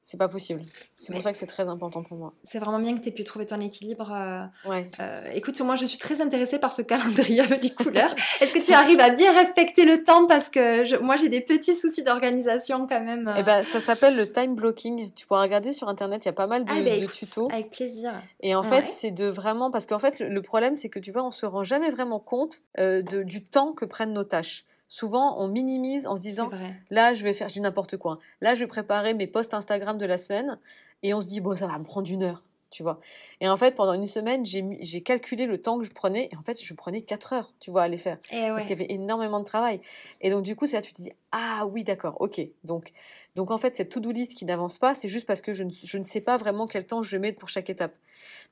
[0.04, 0.62] c'est pas possible.
[0.98, 2.34] C'est pour ça que c'est très important pour moi.
[2.44, 4.12] C'est vraiment bien que tu aies pu trouver ton équilibre.
[4.12, 4.90] Euh, ouais.
[5.00, 8.14] Euh, écoute, moi je suis très intéressée par ce calendrier avec les couleurs.
[8.42, 10.26] Est-ce que tu arrives à bien respecter le temps?
[10.26, 13.34] Parce que moi j'ai des petits soucis d'organisation quand même.
[13.38, 15.10] Eh ben, ça s'appelle le time blocking.
[15.14, 17.48] Tu pourras regarder sur internet, il y a pas mal de, ah, ben, tutos.
[17.50, 18.12] Avec plaisir.
[18.40, 19.70] Et en fait, c'est de vraiment.
[19.70, 22.60] Parce qu'en fait, le, problème, c'est que tu vois, on se rend jamais vraiment compte
[22.78, 26.50] euh, de, du temps que prennent nos tâches souvent on minimise en se disant
[26.90, 28.20] là je vais faire, je n'importe quoi.
[28.40, 30.60] Là je vais préparer mes posts Instagram de la semaine
[31.02, 33.00] et on se dit bon ça va me prendre une heure, tu vois.
[33.40, 36.42] Et en fait pendant une semaine j'ai calculé le temps que je prenais et en
[36.42, 38.18] fait je prenais 4 heures, tu vois, à les faire.
[38.30, 39.80] Eh Parce qu'il y avait énormément de travail.
[40.20, 42.40] Et donc du coup c'est là tu te dis ah oui d'accord, ok.
[42.62, 42.92] Donc,
[43.34, 45.70] donc en fait cette to-do list qui n'avance pas c'est juste parce que je ne,
[45.72, 47.96] je ne sais pas vraiment quel temps je vais mettre pour chaque étape.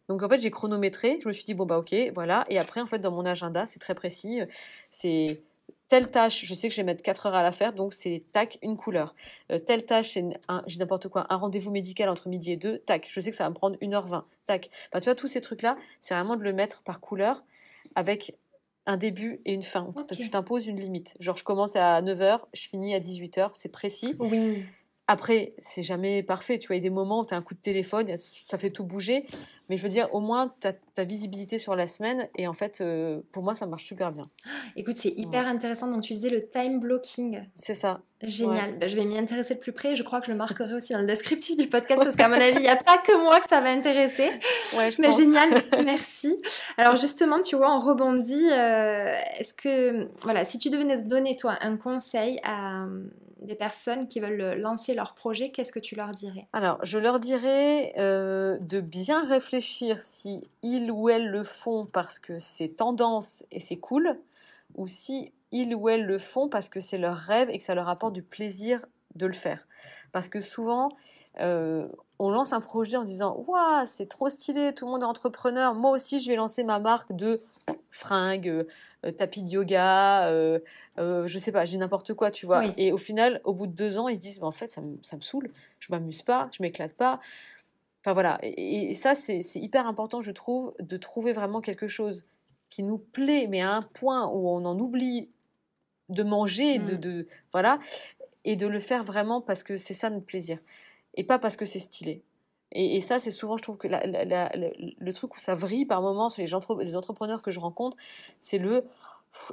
[0.08, 2.80] Donc en fait j'ai chronométré, je me suis dit bon bah ok voilà et après
[2.80, 4.40] en fait dans mon agenda c'est très précis,
[4.90, 5.40] c'est
[5.92, 8.24] telle tâche, je sais que je vais mettre 4 heures à la faire, donc c'est
[8.32, 9.14] tac, une couleur.
[9.50, 10.24] Euh, telle tâche, c'est
[10.66, 13.44] j'ai n'importe quoi, un rendez-vous médical entre midi et 2, tac, je sais que ça
[13.44, 14.70] va me prendre 1h20, tac.
[14.88, 17.44] Enfin, tu vois, tous ces trucs-là, c'est vraiment de le mettre par couleur
[17.94, 18.34] avec
[18.86, 19.92] un début et une fin.
[20.16, 21.14] Tu t'imposes une limite.
[21.20, 24.14] Genre, je commence à 9h, je finis à 18h, c'est précis.
[24.18, 24.64] Oui.
[25.08, 26.58] Après, c'est jamais parfait.
[26.58, 28.56] Tu vois, il y a des moments où tu as un coup de téléphone, ça
[28.56, 29.26] fait tout bouger.
[29.68, 32.28] Mais je veux dire, au moins, tu as ta visibilité sur la semaine.
[32.36, 34.24] Et en fait, euh, pour moi, ça marche super bien.
[34.76, 37.42] Écoute, c'est hyper intéressant d'utiliser le time blocking.
[37.56, 38.00] C'est ça.
[38.22, 38.78] Génial.
[38.78, 39.96] Bah, je vais m'y intéresser de plus près.
[39.96, 42.34] Je crois que je le marquerai aussi dans le descriptif du podcast parce qu'à mon
[42.34, 44.30] avis, il n'y a pas que moi que ça va intéresser.
[44.76, 45.64] Ouais, je Mais génial.
[45.84, 46.40] Merci.
[46.76, 48.50] Alors, justement, tu vois, on rebondit.
[48.50, 52.86] Euh, est-ce que, voilà, si tu devais donner, toi, un conseil à
[53.42, 56.46] des personnes qui veulent lancer leur projet, qu'est-ce que tu leur dirais?
[56.52, 62.18] Alors, je leur dirais euh, de bien réfléchir si ils ou elles le font parce
[62.18, 64.18] que c'est tendance et c'est cool,
[64.76, 67.74] ou si ils ou elles le font parce que c'est leur rêve et que ça
[67.74, 69.66] leur apporte du plaisir de le faire.
[70.12, 70.90] Parce que souvent,
[71.40, 71.86] euh,
[72.18, 75.06] on lance un projet en se disant Waouh, c'est trop stylé, tout le monde est
[75.06, 77.40] entrepreneur, moi aussi je vais lancer ma marque de
[77.90, 78.66] fringues,
[79.04, 80.58] euh, tapis de yoga, euh,
[80.98, 82.64] euh, je sais pas, j'ai n'importe quoi, tu vois.
[82.76, 84.98] Et au final, au bout de deux ans, ils se disent, en fait, ça me,
[85.02, 87.20] ça me saoule, je m'amuse pas, je m'éclate pas.
[88.02, 92.26] Enfin voilà, et, ça, c'est hyper important, je trouve, de trouver vraiment quelque chose
[92.68, 95.28] qui nous plaît, mais à un point où on en oublie
[96.08, 97.00] de manger, de, mm.
[97.00, 97.78] de, voilà,
[98.44, 100.58] et de le faire vraiment parce que c'est ça notre plaisir,
[101.14, 102.22] et pas parce que c'est stylé.
[102.74, 106.42] Et, ça, c'est souvent, je trouve que le truc où ça vrille par moments sur
[106.42, 106.48] les,
[106.84, 107.96] les entrepreneurs que je rencontre,
[108.40, 108.84] c'est le.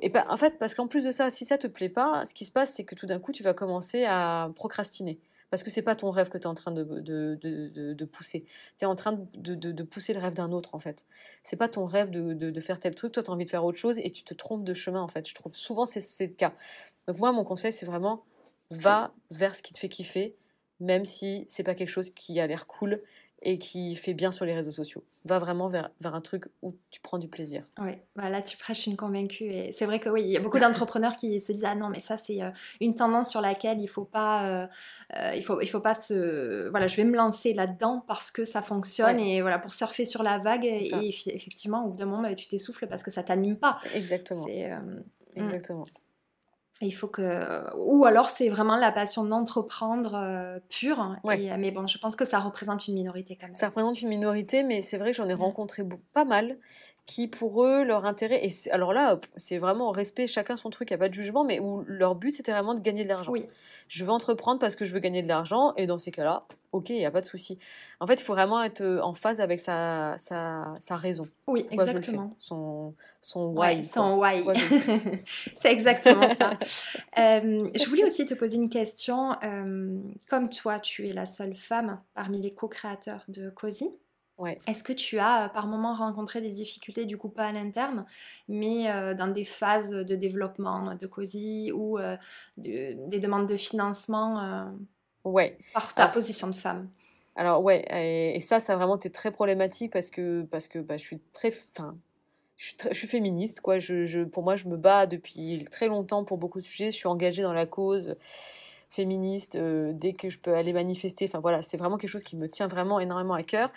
[0.02, 2.46] Et en fait, parce qu'en plus de ça, si ça te plaît pas, ce qui
[2.46, 5.20] se passe, c'est que tout d'un coup, tu vas commencer à procrastiner.
[5.50, 8.06] Parce que c'est pas ton rêve que tu es en train de, de, de, de
[8.06, 8.46] pousser.
[8.78, 11.06] Tu es en train de, pousser le rêve d'un autre, en fait.
[11.44, 13.80] C'est pas ton rêve de, faire tel truc, toi, tu as envie de faire autre
[13.80, 15.28] chose et tu te trompes de chemin, en fait.
[15.28, 16.54] Je trouve souvent c'est, c'est le cas.
[17.08, 18.22] Donc, moi, mon conseil, c'est vraiment
[18.70, 20.36] va vers ce qui te fait kiffer
[20.80, 23.02] même si c'est pas quelque chose qui a l'air cool
[23.42, 25.04] et qui fait bien sur les réseaux sociaux.
[25.26, 27.64] Va vraiment vers, vers un truc où tu prends du plaisir.
[27.80, 29.46] Oui, bah là tu prêches une convaincue.
[29.46, 31.90] Et c'est vrai que oui, il y a beaucoup d'entrepreneurs qui se disent ah non
[31.90, 32.50] mais ça c'est euh,
[32.82, 34.68] une tendance sur laquelle il faut pas, euh,
[35.18, 38.44] euh, il faut il faut pas se, voilà je vais me lancer là-dedans parce que
[38.46, 40.92] ça fonctionne et voilà pour surfer sur la vague et,
[41.28, 43.80] effectivement au bout d'un moment bah, tu t'essouffles parce que ça t'anime pas.
[43.94, 44.46] Exactement.
[44.46, 45.04] Hmm.
[45.36, 45.86] Exactement.
[46.82, 47.76] Il faut que.
[47.78, 51.00] Ou alors, c'est vraiment la passion d'entreprendre euh, pure.
[51.00, 53.56] Hein, mais bon, je pense que ça représente une minorité quand même.
[53.56, 56.58] Ça représente une minorité, mais c'est vrai que j'en ai rencontré pas mal
[57.06, 58.46] qui, pour eux, leur intérêt.
[58.46, 61.44] Et alors là, c'est vraiment respect, chacun son truc, il n'y a pas de jugement,
[61.44, 63.32] mais où leur but, c'était vraiment de gagner de l'argent.
[63.32, 63.48] Oui
[63.90, 66.92] je veux entreprendre parce que je veux gagner de l'argent, et dans ces cas-là, ok,
[66.92, 67.58] il n'y a pas de souci.
[68.00, 71.24] En fait, il faut vraiment être euh, en phase avec sa, sa, sa raison.
[71.48, 72.36] Oui, exactement.
[72.38, 73.84] Son, son why.
[73.84, 74.44] son why.
[75.56, 76.52] C'est exactement ça.
[77.18, 79.36] Euh, je voulais aussi te poser une question.
[79.44, 80.00] Euh,
[80.30, 83.50] comme toi, tu es la seule femme parmi les co-créateurs de
[84.46, 88.06] Est-ce que tu as euh, par moment rencontré des difficultés, du coup pas à l'interne,
[88.48, 92.16] mais euh, dans des phases de développement de COSI ou euh,
[92.58, 94.72] des demandes de financement
[95.24, 95.58] ouais.
[95.74, 96.90] par ta position de femme?
[97.36, 97.86] Alors ouais,
[98.36, 101.20] et, ça, ça a vraiment été très problématique parce que, parce que bah, je suis
[101.34, 101.52] très...
[101.52, 101.98] Fin,
[102.58, 103.80] je suis, je suis, féministe, quoi.
[103.80, 106.92] Je, je, pour moi, je me bats depuis très longtemps pour beaucoup de sujets.
[106.92, 108.18] Je suis engagée dans la cause
[108.90, 111.26] féministe, dès que je peux aller manifester.
[111.26, 113.72] Enfin voilà, c'est vraiment quelque chose qui me tient vraiment énormément à cœur.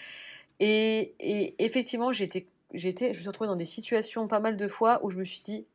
[0.65, 4.69] Et, et effectivement, j'étais, j'étais, je me suis retrouvée dans des situations pas mal de
[4.69, 5.67] fois où je me suis dit,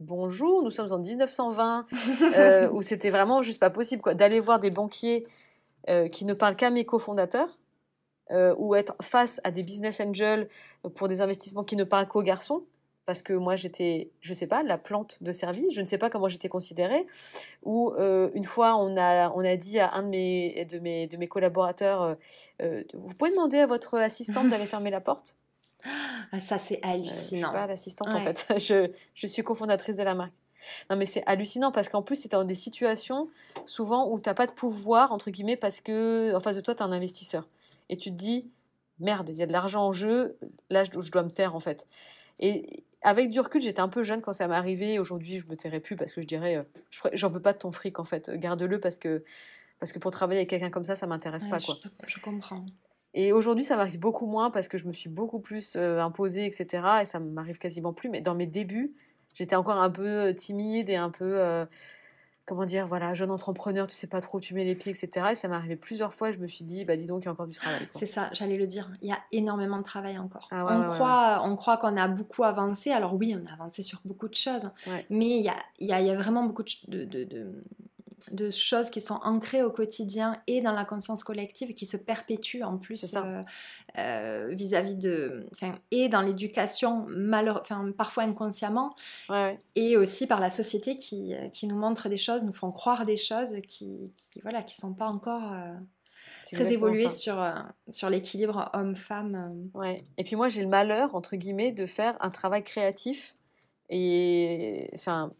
[0.00, 1.86] bonjour, nous sommes en 1920,
[2.38, 5.26] euh, où c'était vraiment juste pas possible quoi, d'aller voir des banquiers
[5.90, 7.58] euh, qui ne parlent qu'à mes cofondateurs,
[8.30, 10.48] euh, ou être face à des business angels
[10.94, 12.64] pour des investissements qui ne parlent qu'aux garçons,
[13.08, 16.10] parce que moi j'étais, je sais pas, la plante de service, je ne sais pas
[16.10, 17.06] comment j'étais considérée,
[17.64, 21.16] ou une fois on a, on a dit à un de mes, de mes, de
[21.16, 22.16] mes collaborateurs,
[22.60, 25.36] vous pouvez demander à votre assistante d'aller fermer la porte?
[26.32, 27.12] Ah, ça, c'est hallucinant.
[27.12, 28.46] je suis pas l'assistante, en fait.
[28.58, 30.32] Je, je, suis cofondatrice de la marque.
[30.90, 33.28] Non, mais c'est hallucinant parce qu'en plus, c'est dans des situations
[33.64, 36.74] souvent où tu n'as pas de pouvoir, entre guillemets, parce que en face de toi,
[36.74, 37.48] tu es un investisseur.
[37.88, 38.50] Et tu te dis,
[38.98, 40.36] merde, il y a de l'argent en jeu,
[40.68, 41.86] là, je, je, dois me taire, en fait.
[42.40, 44.98] Et avec du recul, j'étais un peu jeune quand ça m'est arrivé.
[44.98, 46.62] Aujourd'hui, je me tairais plus parce que je dirais, euh,
[47.12, 48.30] j'en veux pas de ton fric, en fait.
[48.30, 49.24] Garde-le parce que,
[49.78, 51.76] parce que pour travailler avec quelqu'un comme ça, ça m'intéresse pas, quoi.
[52.06, 52.64] Je, je comprends.
[53.14, 56.46] Et aujourd'hui, ça m'arrive beaucoup moins parce que je me suis beaucoup plus euh, imposée,
[56.46, 56.82] etc.
[57.02, 58.08] Et ça m'arrive quasiment plus.
[58.10, 58.94] Mais dans mes débuts,
[59.34, 61.64] j'étais encore un peu euh, timide et un peu, euh,
[62.48, 65.28] comment dire, voilà, jeune entrepreneur, tu sais pas trop où tu mets les pieds, etc.
[65.32, 66.32] Et ça m'est arrivé plusieurs fois.
[66.32, 67.86] Je me suis dit, bah dis donc, il y a encore du travail.
[67.92, 68.90] C'est ça, j'allais le dire.
[69.02, 70.48] Il y a énormément de travail encore.
[70.50, 72.90] Ah on, croit, on croit qu'on a beaucoup avancé.
[72.90, 74.70] Alors oui, on a avancé sur beaucoup de choses.
[75.10, 77.52] Mais il y a, y, a, y a, vraiment beaucoup de, de, de
[78.30, 82.62] de choses qui sont ancrées au quotidien et dans la conscience collective qui se perpétuent
[82.62, 83.42] en plus euh,
[83.98, 85.46] euh, vis-à-vis de
[85.90, 87.06] et dans l'éducation
[87.96, 88.94] parfois inconsciemment
[89.74, 93.16] et aussi par la société qui, qui, nous montre des choses nous font croire des
[93.16, 95.74] choses qui, qui voilà qui sont pas encore euh,
[96.52, 97.36] très évoluées sur,
[97.90, 99.68] sur l'équilibre homme-femme.
[99.74, 100.02] Ouais.
[100.16, 103.36] Et puis moi, j'ai le malheur, entre guillemets, de faire un travail créatif
[103.90, 105.32] et enfin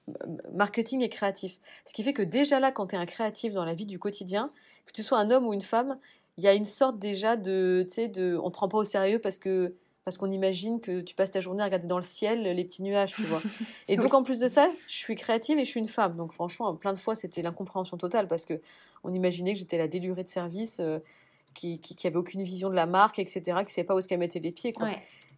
[0.52, 1.58] marketing et créatif.
[1.84, 3.98] Ce qui fait que déjà là, quand tu es un créatif dans la vie du
[3.98, 4.50] quotidien,
[4.86, 5.98] que tu sois un homme ou une femme,
[6.38, 8.84] il y a une sorte déjà de, tu sais, de, on te prend pas au
[8.84, 12.02] sérieux parce que parce qu'on imagine que tu passes ta journée à regarder dans le
[12.02, 13.42] ciel les petits nuages, tu vois.
[13.88, 16.16] Et donc en plus de ça, je suis créative et je suis une femme.
[16.16, 18.58] Donc franchement, plein de fois, c'était l'incompréhension totale parce que
[19.04, 20.80] on imaginait que j'étais la délurée de service.
[20.80, 20.98] Euh,
[21.54, 24.06] qui, qui, avait aucune vision de la marque, etc., qui ne savait pas où est-ce
[24.06, 24.72] qu'elle mettait les pieds.
[24.72, 24.90] Quoi.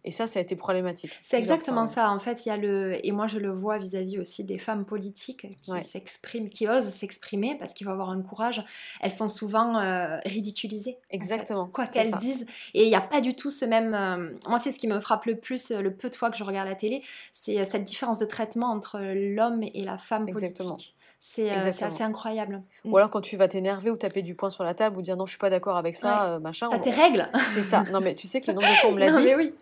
[0.03, 1.11] Et ça, ça a été problématique.
[1.21, 2.11] C'est exactement ça.
[2.11, 4.85] En fait, il y a le et moi je le vois vis-à-vis aussi des femmes
[4.85, 8.63] politiques qui s'expriment, qui osent s'exprimer parce qu'il faut avoir un courage.
[9.01, 10.97] Elles sont souvent euh, ridiculisées.
[11.09, 11.67] Exactement.
[11.67, 12.45] Quoi qu'elles disent.
[12.73, 13.93] Et il n'y a pas du tout ce même.
[13.93, 16.37] Euh, moi, c'est ce qui me frappe le plus, euh, le peu de fois que
[16.37, 20.77] je regarde la télé, c'est cette différence de traitement entre l'homme et la femme Exactement.
[21.23, 22.63] C'est assez incroyable.
[22.83, 25.15] Ou alors quand tu vas t'énerver ou taper du poing sur la table ou dire
[25.15, 26.67] non, je suis pas d'accord avec ça, machin.
[26.69, 27.29] T'as tes règles.
[27.53, 27.83] C'est ça.
[27.91, 29.23] Non, mais tu sais que le nombre de fois on me l'a dit.
[29.23, 29.53] Mais oui.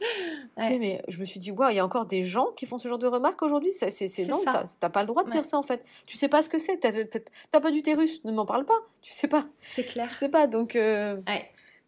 [0.58, 2.88] mais je me suis dit, waouh, il y a encore des gens qui font ce
[2.88, 3.74] genre de remarques aujourd'hui?
[3.74, 3.89] C'est
[4.28, 4.41] non,
[4.80, 5.84] t'as pas le droit de dire ça en fait.
[6.08, 6.80] Tu sais pas ce que c'est.
[6.80, 8.80] T'as pas d'utérus, ne m'en parle pas.
[9.02, 9.45] Tu sais pas.
[9.62, 10.08] C'est clair.
[10.10, 10.48] Je sais pas.
[10.48, 10.76] Donc.
[10.76, 11.17] Euh...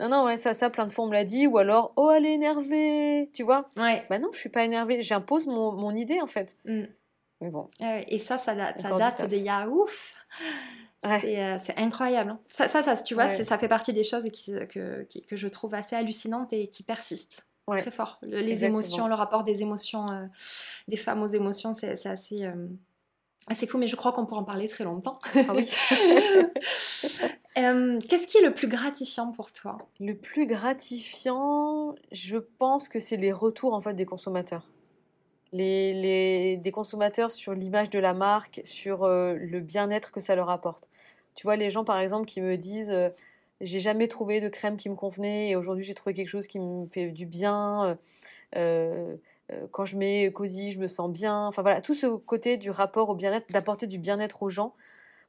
[0.02, 1.46] Non, non, ouais, ça, ça, plein de fois on me l'a dit.
[1.46, 3.30] Ou alors, oh, elle est énervée.
[3.34, 3.70] Tu vois?
[3.78, 4.04] Ouais.
[4.10, 5.04] Bah non, je suis pas énervée.
[5.04, 6.56] J'impose mon, mon, idée en fait.
[6.66, 6.86] Mm.
[7.42, 7.70] Mais bon.
[7.82, 10.26] et ça, ça, date, ça date de ya ouf.
[11.06, 12.32] Euh, c'est incroyable.
[12.32, 12.40] Hein.
[12.50, 15.74] Ça, ça, ça, tu vois, ça fait partie des choses qui, que, que, je trouve
[15.74, 18.20] assez hallucinantes et qui persistent très fort.
[18.22, 20.26] les émotions, le rapport des émotions, euh,
[20.88, 22.68] des femmes aux émotions, c'est assez, euh,
[23.48, 25.20] assez fou, mais je crois qu'on pourra en parler très longtemps.
[25.36, 25.66] Ah oui.
[27.56, 29.78] Qu'est-ce qui est le plus gratifiant pour toi?
[30.00, 34.68] Le plus gratifiant, je pense que c'est les retours en fait des consommateurs.
[35.54, 40.88] Les, des consommateurs sur l'image de la marque, sur le bien-être que ça leur apporte.
[41.36, 42.94] Tu vois, les gens par exemple qui me disent
[43.62, 46.60] j'ai jamais trouvé de crème qui me convenait et aujourd'hui j'ai trouvé quelque chose qui
[46.60, 47.86] me fait du bien.
[47.86, 47.96] Euh,
[48.58, 49.18] euh,
[49.52, 51.48] euh, quand je mets cosy, je me sens bien.
[51.48, 54.74] Enfin voilà, tout ce côté du rapport au bien-être, d'apporter du bien-être aux gens,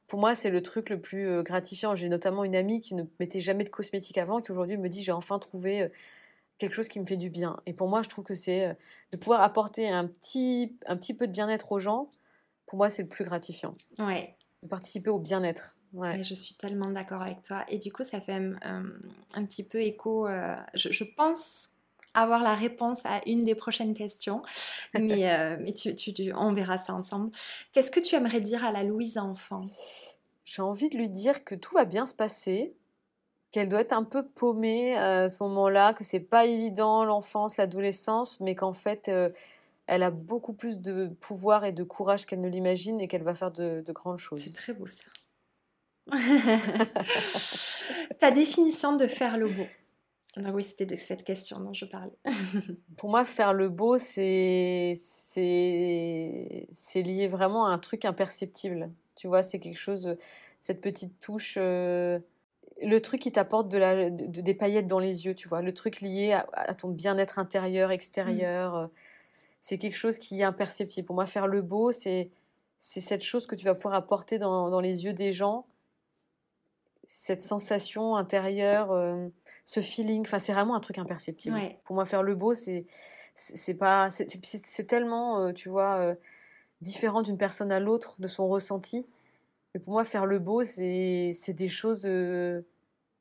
[0.07, 1.95] pour moi c'est le truc le plus gratifiant.
[1.95, 5.03] J'ai notamment une amie qui ne mettait jamais de cosmétiques avant qui aujourd'hui me dit
[5.03, 5.89] j'ai enfin trouvé
[6.57, 7.59] quelque chose qui me fait du bien.
[7.65, 8.77] Et pour moi je trouve que c'est
[9.11, 12.09] de pouvoir apporter un petit, un petit peu de bien-être aux gens,
[12.65, 13.75] pour moi c'est le plus gratifiant.
[13.99, 14.35] Ouais.
[14.61, 15.75] De participer au bien-être
[16.21, 17.63] je suis tellement d'accord avec toi.
[17.67, 18.83] Et du coup, ça fait euh,
[19.33, 20.27] un, petit peu écho.
[20.27, 21.69] Euh, je, pense
[22.13, 24.41] avoir la réponse à une des prochaines questions,
[24.93, 27.31] mais, euh, mais tu, on verra ça ensemble.
[27.73, 29.63] Qu'est-ce que tu aimerais dire à la Louise enfant?
[30.45, 32.75] J'ai envie de lui dire que tout va bien se passer,
[33.53, 38.41] qu'elle doit être un peu paumée à ce moment-là, que c'est pas évident l'enfance, l'adolescence,
[38.41, 39.09] mais qu'en fait
[39.87, 43.33] elle a beaucoup plus de pouvoir et de courage qu'elle ne l'imagine et qu'elle va
[43.33, 44.41] faire de grandes choses.
[44.41, 45.05] C'est très beau ça.
[48.19, 49.65] Ta définition de faire le beau.
[50.43, 52.17] Ah oui, c'était de cette question dont je parlais.
[52.97, 58.91] Pour moi, faire le beau, c'est c'est lié vraiment à un truc imperceptible.
[59.15, 60.17] Tu vois, c'est quelque chose,
[60.59, 61.59] cette petite touche,
[62.81, 66.01] le truc qui t'apporte de la, des paillettes dans les yeux, tu vois, le truc
[66.01, 67.93] lié à, ton bien-être intérieur, mmh.
[67.93, 68.89] extérieur.
[69.61, 71.05] C'est quelque chose qui est imperceptible.
[71.05, 72.29] Pour moi, faire le beau, c'est
[72.79, 75.65] c'est cette chose que tu vas pouvoir apporter dans, dans les yeux des gens,
[77.05, 78.91] cette sensation intérieure,
[79.63, 80.21] ce feeling.
[80.21, 81.57] Enfin, c'est vraiment un truc imperceptible.
[81.85, 82.85] Pour moi, faire le beau, c'est
[83.35, 86.15] c'est pas c'est tellement, tu vois,
[86.81, 89.05] différent d'une personne à l'autre de son ressenti.
[89.73, 92.07] Mais pour moi, faire le beau, c'est des choses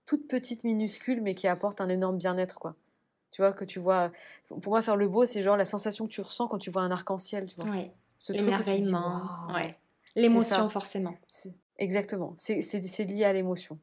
[0.07, 2.75] toutes petites, minuscules, mais qui apportent un énorme bien-être, quoi.
[3.31, 4.13] Tu vois, que tu vois.
[4.49, 6.83] Pour moi, faire le beau, c'est genre la sensation que tu ressens quand tu vois
[6.83, 7.71] un arc-en-ciel, tu vois.
[8.29, 9.23] L'émerveillement.
[9.55, 9.79] Ouais.
[10.15, 11.15] L'émotion, forcément.
[11.79, 12.35] Exactement.
[12.39, 13.79] C'est lié à l'émotion.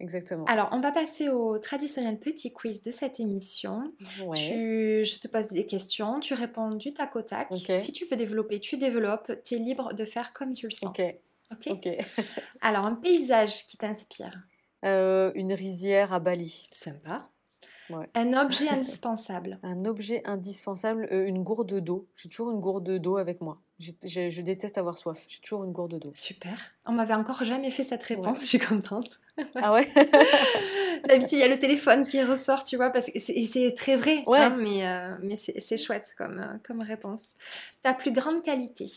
[0.00, 0.46] Exactement.
[0.46, 3.92] Alors, on va passer au traditionnel petit quiz de cette émission.
[4.34, 7.48] Tu, je te pose des questions, tu réponds du tac au tac.
[7.76, 9.30] Si tu veux développer, tu développes.
[9.44, 10.90] Tu es libre de faire comme tu le sens.
[10.90, 11.02] Ok.
[11.66, 11.88] Ok.
[12.60, 14.38] Alors, un paysage qui t'inspire
[14.84, 16.68] euh, Une rizière à Bali.
[16.72, 17.28] Sympa.
[18.14, 19.58] Un objet indispensable.
[19.62, 22.08] un objet indispensable, euh, une gourde d'eau.
[22.16, 23.54] J'ai toujours une gourde d'eau avec moi.
[23.78, 25.24] Je, déteste avoir soif.
[25.28, 26.12] J'ai toujours une gourde d'eau.
[26.14, 26.56] Super.
[26.86, 28.40] On m'avait encore jamais fait cette réponse.
[28.40, 29.20] Je suis contente.
[29.56, 29.90] ah ouais?
[31.08, 34.22] D'habitude, il y a le téléphone qui ressort, tu vois, parce que c'est très vrai.
[34.26, 34.38] Ouais.
[34.38, 37.22] Hein, mais euh, mais c'est chouette comme, comme réponse.
[37.82, 38.90] Ta plus grande qualité?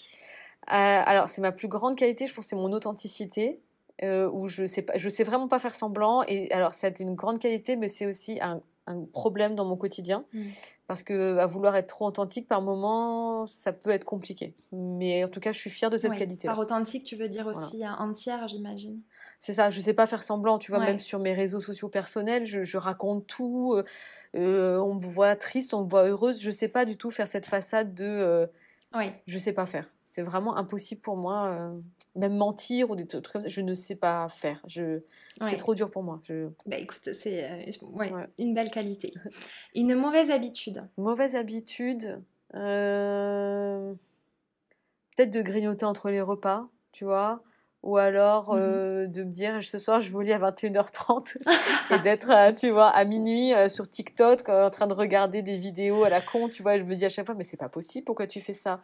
[0.67, 3.59] Alors, c'est ma plus grande qualité, je pense, c'est mon authenticité.
[4.01, 6.23] où je sais pas, je sais vraiment pas faire semblant.
[6.27, 10.25] Et alors, c'est une grande qualité, mais c'est aussi un un problème dans mon quotidien.
[10.33, 10.41] Mmh.
[10.87, 14.53] Parce que à vouloir être trop authentique, par moment, ça peut être compliqué.
[14.71, 16.47] Mais en tout cas, je suis fière de cette qualité.
[16.47, 18.99] Par authentique, tu veux dire aussi entière, j'imagine.
[19.39, 22.45] C'est ça, je sais pas faire semblant, tu vois, même sur mes réseaux sociaux personnels,
[22.45, 23.73] je, raconte tout.
[23.75, 23.83] Euh,
[24.35, 26.41] euh, on me voit triste, on me voit heureuse.
[26.41, 28.05] Je sais pas du tout faire cette façade de.
[28.05, 28.47] Euh,
[28.95, 29.21] ouais.
[29.27, 29.89] Je sais pas faire.
[30.13, 31.47] C'est vraiment impossible pour moi.
[31.47, 31.79] Euh,
[32.15, 34.61] même mentir ou des trucs comme ça, je ne sais pas faire.
[34.67, 34.99] Je...
[35.49, 36.21] C'est trop dur pour moi.
[36.21, 36.49] Je...
[36.67, 39.11] Bah écoute, c'est euh, une belle qualité.
[39.75, 40.87] Une mauvaise habitude.
[40.97, 42.21] Mauvaise habitude.
[42.53, 43.91] Euh,
[45.17, 47.41] peut-être de grignoter entre les repas, tu vois.
[47.81, 51.37] Ou alors mmh de me dire ce soir je vais au lit à 21h30
[51.91, 56.09] et d'être, tu vois, à minuit sur TikTok en train de regarder des vidéos à
[56.09, 56.77] la con, tu vois.
[56.77, 58.79] je me dis à chaque fois, mais c'est pas possible, pourquoi tu fais ça?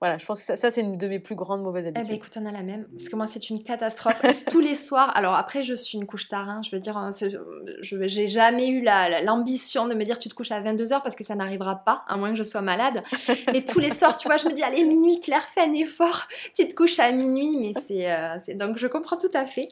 [0.00, 2.06] Voilà, je pense que ça, ça c'est une de mes plus grandes mauvaises habitudes.
[2.06, 2.86] Eh ben écoute, on a la même.
[2.96, 4.22] Parce que moi, c'est une catastrophe.
[4.50, 6.48] Tous les soirs, alors après, je suis une couche tard.
[6.48, 10.34] Hein, je veux dire, hein, je j'ai jamais eu l'ambition de me dire tu te
[10.34, 13.02] couches à 22h parce que ça n'arrivera pas, à moins que je sois malade.
[13.52, 16.26] Mais tous les soirs, tu vois, je me dis allez, minuit, Claire, fais un effort.
[16.56, 18.10] Tu te couches à minuit, mais c'est.
[18.10, 19.68] Euh, donc, je comprends tout à fait.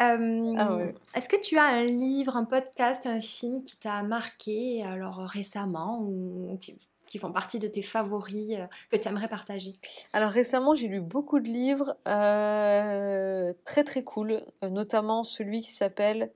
[0.00, 0.78] Euh, ah
[1.14, 6.00] est-ce que tu as un livre, un podcast, un film qui t'a marqué alors récemment
[6.02, 6.58] ou
[7.06, 9.74] qui font partie de tes favoris euh, que tu aimerais partager?
[10.12, 15.72] Alors récemment, j'ai lu beaucoup de livres euh, très très cool, euh, notamment celui qui
[15.72, 16.32] s'appelle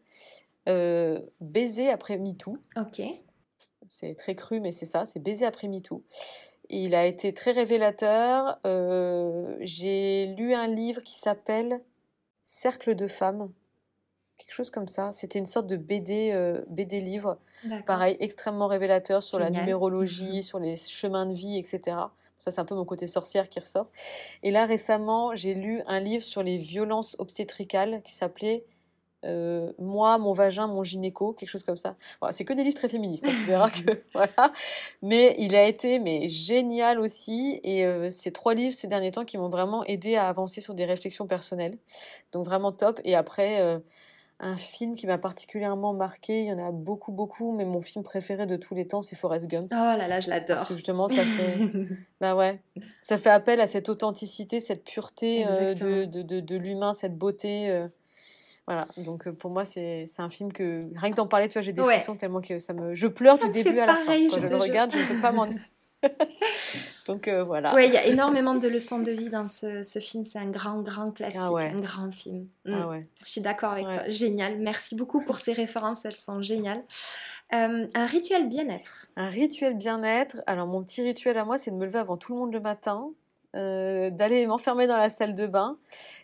[1.41, 2.57] Baiser après MeToo.
[2.77, 3.03] Ok.
[3.89, 6.05] C'est très cru, mais c'est ça, c'est Baiser après MeToo.
[6.69, 8.61] Il a été très révélateur.
[9.61, 11.81] j'ai lu un livre qui s'appelle
[12.45, 13.51] Cercle de femmes
[14.41, 15.13] quelque chose comme ça.
[15.13, 17.39] C'était une sorte de BD, euh, BD livre,
[17.87, 20.43] pareil, extrêmement révélateur sur la numérologie, mhm.
[20.43, 21.97] sur les chemins de vie, etc.
[22.39, 23.89] Ça, c'est un peu mon côté sorcière qui ressort.
[24.43, 28.65] Et là, récemment, j'ai lu un livre sur les violences obstétricales qui s'appelait
[29.27, 31.97] euh, Moi, mon vagin, mon gynéco, quelque chose comme ça.
[32.31, 34.55] c'est que des livres très féministes, hein, tu verras que voilà.
[35.03, 37.61] Mais il a été mais génial aussi.
[37.63, 40.73] Et euh, ces trois livres ces derniers temps qui m'ont vraiment aidé à avancer sur
[40.73, 41.77] des réflexions personnelles.
[42.33, 43.01] Donc vraiment top.
[43.05, 43.61] Et après,
[44.41, 48.03] un film qui m'a particulièrement marqué, il y en a beaucoup, beaucoup, mais mon film
[48.03, 49.69] préféré de tous les temps, c'est Forrest Gump.
[49.71, 50.57] Oh là là, je l'adore.
[50.57, 51.59] Parce que justement, ça fait,
[52.21, 52.59] bah ouais,
[53.03, 57.69] ça fait appel à cette authenticité, cette pureté euh, de, de, de, l'humain, cette beauté.
[57.69, 57.87] Euh,
[58.67, 61.63] voilà, donc euh, pour moi, c'est un film que, rien que d'en parler, tu vois,
[61.63, 62.95] j'ai des frissons tellement que ça me.
[62.95, 64.17] Je pleure du début à la fin.
[64.31, 65.49] Quand je, le regarde, je ne peux pas m'en.
[67.11, 67.75] Donc euh, voilà.
[67.75, 70.25] Oui, il y a énormément de leçons de vie dans ce, ce film.
[70.25, 72.47] C'est un grand, grand classique, ah un grand film.
[72.67, 72.73] Mm.
[72.73, 73.07] Ah ouais.
[73.25, 74.03] Je suis d'accord avec toi.
[74.07, 74.59] Génial.
[74.59, 76.05] Merci beaucoup pour ces références.
[76.05, 76.85] Elles sont géniales.
[77.53, 79.09] Euh, un rituel bien-être.
[79.17, 80.41] Un rituel bien-être.
[80.47, 82.61] Alors mon petit rituel à moi, c'est de me lever avant tout le monde le
[82.61, 83.11] matin.
[83.57, 85.77] Euh, d'aller m'enfermer dans la salle de bain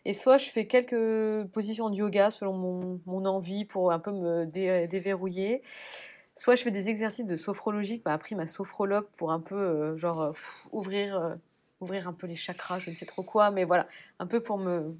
[0.05, 4.13] et soit je fais quelques positions de yoga selon mon, mon envie pour un peu
[4.13, 4.47] me
[4.87, 5.63] déverrouiller
[6.37, 9.57] soit je fais des exercices de sophrologie que m'a appris ma sophrologue pour un peu,
[9.57, 10.33] euh, genre, euh,
[10.71, 11.35] ouvrir, euh,
[11.81, 14.59] ouvrir un peu les chakras, je ne sais trop quoi, mais voilà, un peu pour
[14.59, 14.95] me,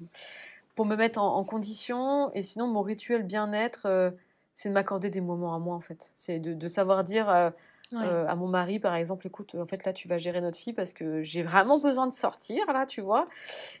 [0.75, 2.31] pour me mettre en, condition.
[2.33, 4.13] Et sinon, mon rituel bien-être,
[4.53, 6.11] c'est de m'accorder des moments à moi, en fait.
[6.15, 10.19] C'est de, savoir dire à mon mari, par exemple, écoute, en fait, là, tu vas
[10.19, 13.27] gérer notre fille parce que j'ai vraiment besoin de sortir, là, tu vois,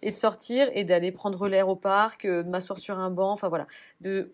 [0.01, 3.47] et de sortir et d'aller prendre l'air au parc, de m'asseoir sur un banc, enfin
[3.47, 3.67] voilà,
[4.01, 4.33] de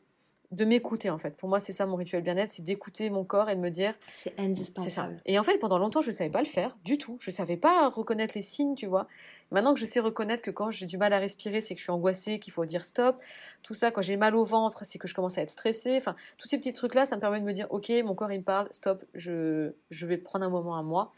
[0.54, 1.36] de m'écouter en fait.
[1.36, 3.96] Pour moi, c'est ça mon rituel bien-être, c'est d'écouter mon corps et de me dire.
[4.12, 5.16] C'est indispensable.
[5.18, 5.22] Ça.
[5.26, 7.18] Et en fait, pendant longtemps, je ne savais pas le faire du tout.
[7.20, 9.08] Je ne savais pas reconnaître les signes, tu vois.
[9.52, 11.84] Maintenant que je sais reconnaître que quand j'ai du mal à respirer, c'est que je
[11.84, 13.20] suis angoissée, qu'il faut dire stop.
[13.64, 15.98] Tout ça, quand j'ai mal au ventre, c'est que je commence à être stressée.
[15.98, 18.40] Enfin, tous ces petits trucs-là, ça me permet de me dire, ok, mon corps il
[18.40, 21.12] me parle, stop, je, je vais prendre un moment à moi.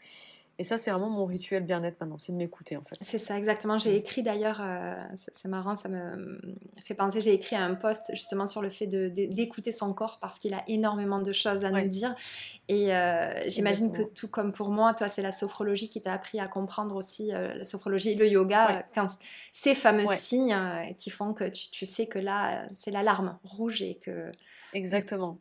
[0.58, 2.96] Et ça, c'est vraiment mon rituel bien-être maintenant, c'est de m'écouter en fait.
[3.02, 3.76] C'est ça, exactement.
[3.76, 3.96] J'ai mm.
[3.96, 4.94] écrit d'ailleurs, euh,
[5.32, 6.40] c'est marrant, ça me
[6.82, 10.54] fait penser, j'ai écrit un post justement sur le fait d'écouter son corps parce qu'il
[10.54, 12.14] a énormément de choses à nous dire.
[12.68, 16.40] Et euh, j'imagine que tout comme pour moi, toi, c'est la sophrologie qui t'a appris
[16.40, 19.08] à comprendre aussi, euh, la sophrologie et le yoga, quand
[19.52, 20.56] ces fameux signes
[20.98, 24.32] qui font que tu, tu sais que là, c'est l'alarme rouge et que...
[24.72, 25.38] Exactement.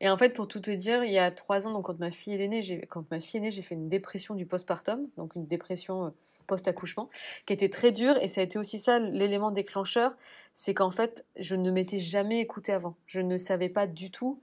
[0.00, 2.10] Et en fait, pour tout te dire, il y a trois ans, donc quand ma
[2.10, 5.08] fille est née, j'ai, quand ma fille est née, j'ai fait une dépression du postpartum,
[5.16, 6.10] donc une dépression euh,
[6.46, 7.08] post-accouchement,
[7.46, 8.16] qui était très dure.
[8.22, 10.16] Et ça a été aussi ça l'élément déclencheur,
[10.54, 12.96] c'est qu'en fait, je ne m'étais jamais écoutée avant.
[13.06, 14.40] Je ne savais pas du tout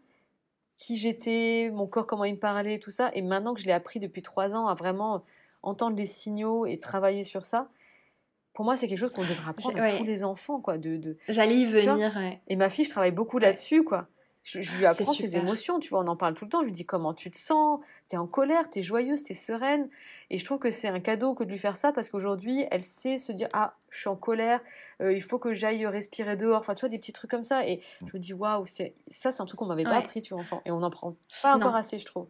[0.78, 3.12] qui j'étais, mon corps, comment il me parlait, tout ça.
[3.14, 5.26] Et maintenant que je l'ai appris depuis trois ans à vraiment
[5.62, 7.70] entendre les signaux et travailler sur ça,
[8.54, 10.78] pour moi, c'est quelque chose qu'on devrait apprendre à tous les enfants, quoi.
[10.78, 12.12] De, de J'allais y venir.
[12.48, 14.08] Et ma fille, je travaille beaucoup là-dessus, quoi.
[14.44, 16.62] Je, lui apprends ses émotions, tu vois, on en parle tout le temps.
[16.62, 17.80] Je lui dis comment tu te sens,
[18.10, 19.90] tu es en colère, tu es joyeuse, tu es sereine.
[20.32, 22.84] Et je trouve que c'est un cadeau que de lui faire ça parce qu'aujourd'hui, elle
[22.84, 24.62] sait se dire Ah, je suis en colère,
[25.02, 26.60] euh, il faut que j'aille respirer dehors.
[26.60, 27.68] Enfin, tu vois, des petits trucs comme ça.
[27.68, 30.42] Et je me dis Waouh, ça, c'est un truc qu'on m'avait pas appris, tu vois,
[30.42, 30.62] enfant.
[30.66, 32.28] Et on n'en prend pas encore assez, je trouve.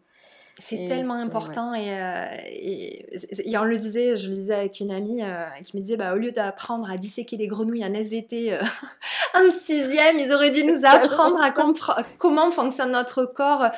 [0.58, 3.06] C'est tellement important euh, et,
[3.50, 6.12] et, on le disait, je le disais avec une amie euh, qui me disait bah,
[6.12, 8.62] au lieu d'apprendre à disséquer des grenouilles en SVT euh,
[9.34, 13.70] en sixième, ils auraient dû nous apprendre à comprendre comment fonctionne notre corps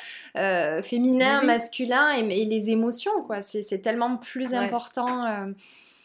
[0.82, 3.22] féminin, masculin et, les émotions.
[3.26, 3.42] quoi.
[3.42, 5.22] C'est tellement plus important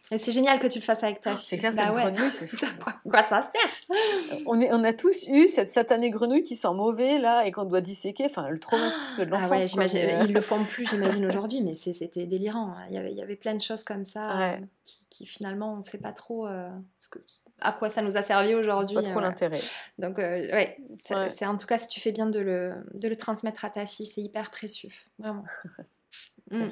[0.10, 1.46] c'est génial que tu le fasses avec ta fille.
[1.48, 3.98] C'est clair, bah cette grenouille, c'est quoi, ça sert?
[4.46, 7.66] On, est, on a tous eu cette satanée grenouille qui sent mauvais là et qu'on
[7.66, 8.26] doit disséquer.
[8.26, 9.50] Enfin, le traumatisme de l'enfance.
[9.52, 10.00] Ah ouais, j'imagine.
[10.26, 12.76] Ils le font plus, j'imagine aujourd'hui, mais c'était délirant.
[12.88, 14.58] Il y avait, il y avait plein de choses comme ça euh,
[15.10, 17.20] qui, finalement, on ne sait pas trop euh, ce que,
[17.60, 18.96] à quoi ça nous a servi aujourd'hui.
[18.96, 19.60] Pas trop euh, l'intérêt.
[19.98, 20.78] Donc, ouais,
[21.30, 23.86] c'est en tout cas si tu fais bien de le, de le transmettre à ta
[23.86, 25.44] fille, c'est hyper précieux, vraiment.
[26.52, 26.70] Mm.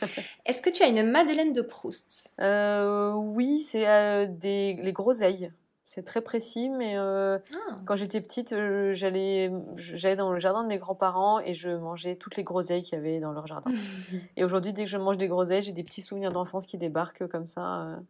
[0.46, 2.32] Est-ce que tu as une Madeleine de Proust?
[2.40, 5.50] Euh, Oui, c'est euh, des les groseilles.
[5.84, 7.76] C'est très précis, mais euh, ah.
[7.86, 8.54] quand j'étais petite,
[8.92, 12.96] j'allais j'allais dans le jardin de mes grands-parents et je mangeais toutes les groseilles qu'il
[12.96, 13.72] y avait dans leur jardin.
[14.36, 17.26] et aujourd'hui, dès que je mange des groseilles, j'ai des petits souvenirs d'enfance qui débarquent
[17.26, 18.00] comme ça.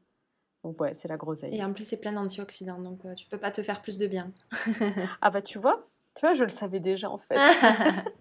[0.64, 1.57] Donc ouais, c'est la groseille.
[1.57, 4.33] Et en plus, c'est plein d'antioxydants, donc tu peux pas te faire plus de bien.
[5.21, 7.37] ah bah tu vois, tu vois, je le savais déjà en fait.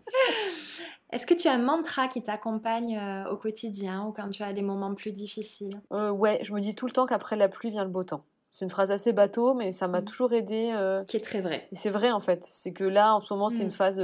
[1.11, 4.51] Est-ce que tu as un mantra qui t'accompagne euh, au quotidien ou quand tu as
[4.51, 5.79] des moments plus difficiles?
[5.93, 8.23] Euh, Ouais, je me dis tout le temps qu'après la pluie vient le beau temps.
[8.51, 10.05] C'est une phrase assez bateau, mais ça m'a mmh.
[10.05, 10.71] toujours aidé.
[10.75, 11.67] Euh, qui est très vrai.
[11.71, 12.45] C'est vrai en fait.
[12.49, 13.71] C'est que là, en ce moment, c'est une mmh.
[13.71, 13.97] phase.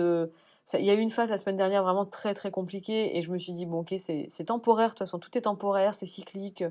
[0.73, 3.31] Il y a eu une phase la semaine dernière vraiment très très compliquée et je
[3.31, 4.89] me suis dit, bon, ok, c'est temporaire.
[4.89, 6.63] De toute façon, tout est temporaire, c'est cyclique.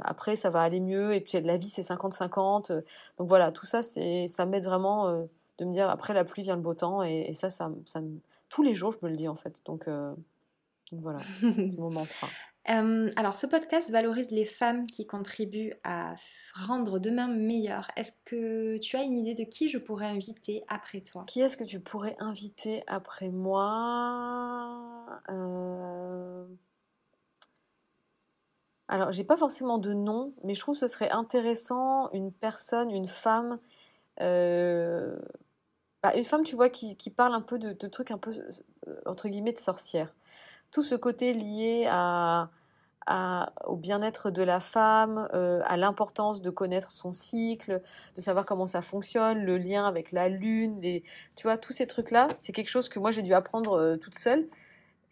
[0.00, 1.14] après, ça va aller mieux.
[1.14, 2.72] Et puis, la vie, c'est 50-50.
[2.72, 5.12] Donc voilà, tout ça, ça m'aide vraiment
[5.58, 7.04] de me dire, après la pluie vient le beau temps.
[7.04, 8.18] Et, et ça, ça, ça, me
[8.52, 9.62] tous les jours, je me le dis en fait.
[9.64, 10.14] Donc, euh,
[10.92, 12.28] voilà, c'est mon mantra.
[12.66, 16.14] alors, ce podcast valorise les femmes qui contribuent à
[16.54, 17.90] rendre demain meilleur.
[17.96, 21.24] Est-ce que tu as une idée de qui je pourrais inviter après toi?
[21.26, 25.22] Qui est-ce que tu pourrais inviter après moi?
[25.30, 26.44] Euh...
[28.88, 32.90] Alors, j'ai pas forcément de nom, mais je trouve que ce serait intéressant une personne,
[32.90, 33.58] une femme
[34.20, 35.16] euh,
[36.02, 38.32] bah, une femme, tu vois, qui, parle un peu de, trucs un peu,
[38.88, 40.14] euh, entre guillemets, de sorcière.
[40.72, 41.88] Tout ce côté lié
[43.66, 47.82] au bien-être de la femme, euh, à l'importance de connaître son cycle,
[48.16, 52.28] de savoir comment ça fonctionne, le lien avec la lune, tu vois, tous ces trucs-là,
[52.36, 54.48] c'est quelque chose que moi j'ai dû apprendre euh, toute seule.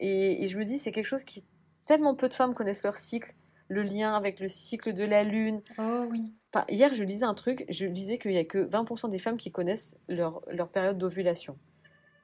[0.00, 1.44] Et, et, je me dis, c'est quelque chose qui
[1.86, 3.34] tellement peu de femmes connaissent leur cycle,
[3.70, 5.62] le lien avec le cycle de la lune.
[5.78, 6.34] Oh oui
[6.68, 9.50] hier, je lisais un truc, je disais qu'il n'y a que 20% des femmes qui
[9.50, 11.56] connaissent leur, leur période d'ovulation.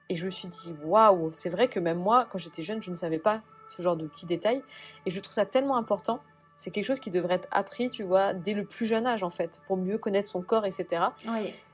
[0.09, 2.91] Et je me suis dit, waouh, c'est vrai que même moi, quand j'étais jeune, je
[2.91, 4.63] ne savais pas ce genre de petits détails.
[5.05, 6.21] Et je trouve ça tellement important.
[6.57, 9.31] C'est quelque chose qui devrait être appris, tu vois, dès le plus jeune âge, en
[9.31, 11.03] fait, pour mieux connaître son corps, etc.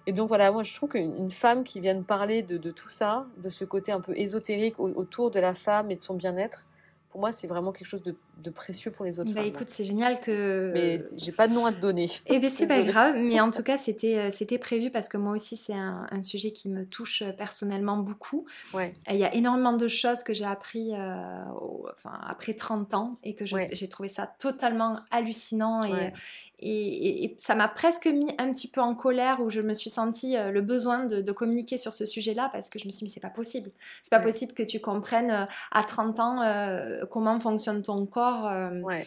[0.07, 3.49] Et donc voilà, moi je trouve qu'une femme qui parler de, de, tout ça, de
[3.49, 6.66] ce côté un peu ésotérique autour de la femme et de son bien-être,
[7.13, 9.51] pour moi c'est vraiment quelque chose de, de précieux pour les autres bah, femmes.
[9.51, 10.71] écoute, c'est génial que.
[10.75, 12.07] Mais j'ai pas de nom à te donner.
[12.27, 15.19] Eh bien, c'est pas grave, mais en tout cas, c'était, euh, c'était prévu parce que
[15.19, 18.47] moi aussi, c'est un, un sujet qui me touche euh, personnellement beaucoup.
[18.75, 22.95] Ouais, Il y a énormément de choses que j'ai appris euh, au- enfin, après 30
[22.95, 23.69] ans et que Ouais.
[23.73, 26.13] j'ai trouvé ça totalement hallucinant et, Ouais.
[26.63, 30.37] Et, ça m'a presque mis un petit peu en colère où je me suis sentie
[30.37, 33.05] euh, le besoin de, de communiquer sur ce sujet-là parce que je me suis dit,
[33.05, 33.71] mais c'est pas possible.
[34.03, 34.25] C'est pas Ouais.
[34.25, 38.47] possible que tu comprennes euh, à 30 ans euh, comment fonctionne ton corps.
[38.47, 39.07] euh, ouais,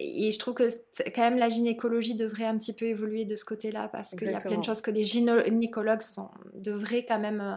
[0.00, 0.68] et je trouve que
[1.14, 4.34] quand même la gynécologie devrait un petit peu évoluer de ce côté-là parce qu'il y
[4.34, 7.54] a plein de choses que les gynécologues sont, devraient quand même, euh,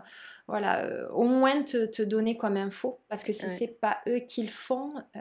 [0.47, 2.99] voilà, euh, au moins te, te donner comme info.
[3.09, 3.55] Parce que si Ouais.
[3.59, 5.19] c'est pas eux qui le font, euh,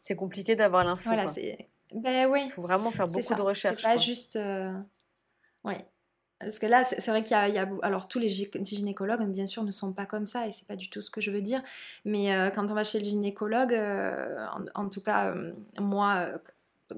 [0.00, 1.02] c'est compliqué d'avoir l'info.
[1.04, 1.68] voilà, c'est.
[1.94, 2.42] Ben oui.
[2.46, 3.34] Il faut vraiment faire beaucoup ça.
[3.34, 3.76] de recherches.
[3.82, 4.02] C'est pas quoi.
[4.02, 4.36] juste.
[4.36, 4.72] euh,
[5.64, 5.74] Oui.
[6.40, 8.50] Parce que là, c'est vrai qu'il y a, il y a- Alors, tous les gy-
[8.64, 11.20] gynécologues, bien sûr, ne sont pas comme ça, et c'est pas du tout ce que
[11.22, 11.62] je veux dire.
[12.04, 16.26] Mais euh, quand on va chez le gynécologue, euh, en, en tout cas, euh, moi,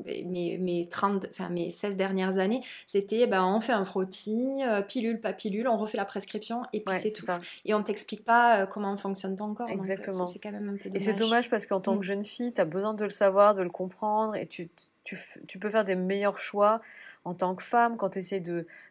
[0.07, 4.83] mes, mes, 30, enfin, mes 16 dernières années, c'était ben, on fait un frottis, euh,
[4.83, 7.25] pilule, pas pilule, on refait la prescription, et puis Ouais, c'est tout.
[7.25, 7.41] ça.
[7.65, 9.69] Et on t'explique pas euh, comment fonctionne ton corps.
[9.69, 10.27] euh, Exactement.
[10.27, 11.03] c'est- C'est quand même un peu Et dommage.
[11.03, 11.99] c'est dommage parce qu'en tant Mm.
[12.01, 14.69] que jeune fille, tu as besoin de le savoir, de le comprendre, et tu,
[15.05, 16.81] tu, tu peux faire des meilleurs choix
[17.25, 18.43] en tant que femme quand tu essaies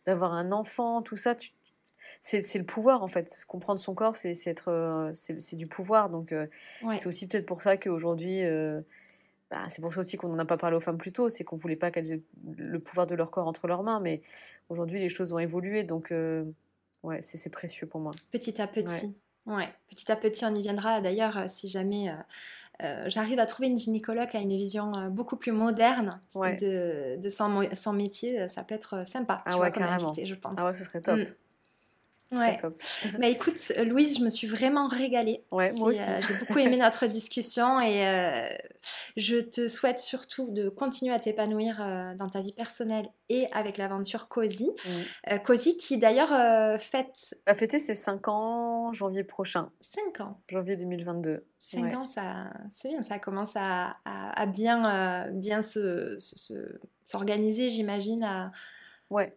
[0.06, 1.36] d'avoir un enfant, tout ça.
[1.36, 1.52] Tu,
[2.22, 3.46] c'est, le pouvoir en fait.
[3.48, 4.34] Comprendre son corps, c'est,
[5.54, 6.10] du pouvoir.
[6.10, 6.48] Donc euh,
[6.82, 6.96] Ouais.
[6.96, 8.40] c'est aussi peut-être pour ça qu'aujourd'hui,
[9.52, 11.44] bah, c'est pour ça aussi qu'on n'en a pas parlé aux femmes plus tôt, c'est
[11.44, 12.24] qu'on voulait pas qu'elles aient
[12.58, 14.00] le pouvoir de leur corps entre leurs mains.
[14.00, 14.22] Mais
[14.70, 16.46] aujourd'hui, les choses ont évolué, donc euh,
[17.04, 18.12] ouais, c'est, précieux pour moi.
[18.32, 19.16] Petit à petit.
[19.46, 19.70] Ouais.
[19.90, 21.02] petit à petit, on y viendra.
[21.02, 22.14] D'ailleurs, euh, si jamais euh,
[22.84, 26.56] euh, j'arrive à trouver une gynécologue qui a une vision beaucoup plus moderne Ouais.
[26.56, 29.44] de, de son, son métier, ça peut être sympa.
[29.46, 30.10] Ah tu ouais, vois, carrément.
[30.10, 30.56] invité, je pense.
[30.58, 31.20] Ah ouais, ce serait top.
[31.20, 31.26] Mm.
[32.32, 32.58] Ouais.
[32.58, 32.82] top.
[33.20, 35.44] Bah écoute, euh, Louise, je me suis vraiment régalée.
[35.52, 36.10] Ouais, moi C'est, aussi.
[36.10, 38.48] euh, J'ai beaucoup aimé notre discussion et euh,
[39.16, 43.78] je te souhaite surtout de continuer à t'épanouir euh, dans ta vie personnelle et avec
[43.78, 44.70] l'aventure Cozy.
[44.70, 44.90] Mm.
[45.34, 50.42] Euh, Cozy qui d'ailleurs euh, fête va fêter ses 5 ans janvier prochain, 5 ans.
[50.50, 51.46] janvier 2022.
[51.60, 51.96] 5 Ouais.
[51.96, 56.80] ans, ça, c'est bien, ça commence à, à- à bien, euh, bien se, se- se-
[57.06, 58.24] s'organiser, j'imagine.
[58.24, 58.52] à-
[59.10, 59.36] Ouais,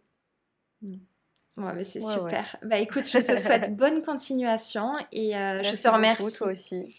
[1.59, 2.55] Ouais, mais c'est Ouais, super.
[2.63, 6.37] Bah écoute, je te souhaite bonne continuation et euh, je te beaucoup, remercie.
[6.37, 6.95] toi aussi.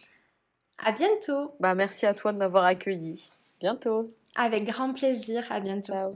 [0.78, 1.54] À bientôt.
[1.60, 3.30] Bah, merci à toi de m'avoir accueilli.
[3.60, 4.14] Bientôt.
[4.36, 5.44] Avec grand plaisir.
[5.50, 5.92] À bientôt.
[5.92, 6.14] Ciao.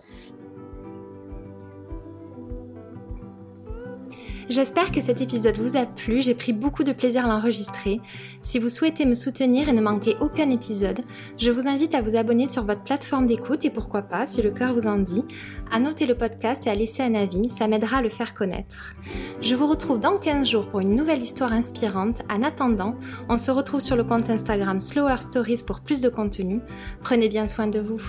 [4.50, 8.00] J'espère que cet épisode vous a plu, j'ai pris beaucoup de plaisir à l'enregistrer.
[8.42, 11.00] Si vous souhaitez me soutenir et ne manquer aucun épisode,
[11.38, 14.50] je vous invite à vous abonner sur votre plateforme d'écoute et pourquoi pas, si le
[14.50, 15.24] cœur vous en dit,
[15.72, 18.94] à noter le podcast et à laisser un avis, ça m'aidera à le faire connaître.
[19.40, 22.20] Je vous retrouve dans 15 jours pour une nouvelle histoire inspirante.
[22.30, 22.96] En attendant,
[23.30, 26.60] on se retrouve sur le compte Instagram Slower Stories pour plus de contenu.
[27.02, 28.02] Prenez bien soin de vous.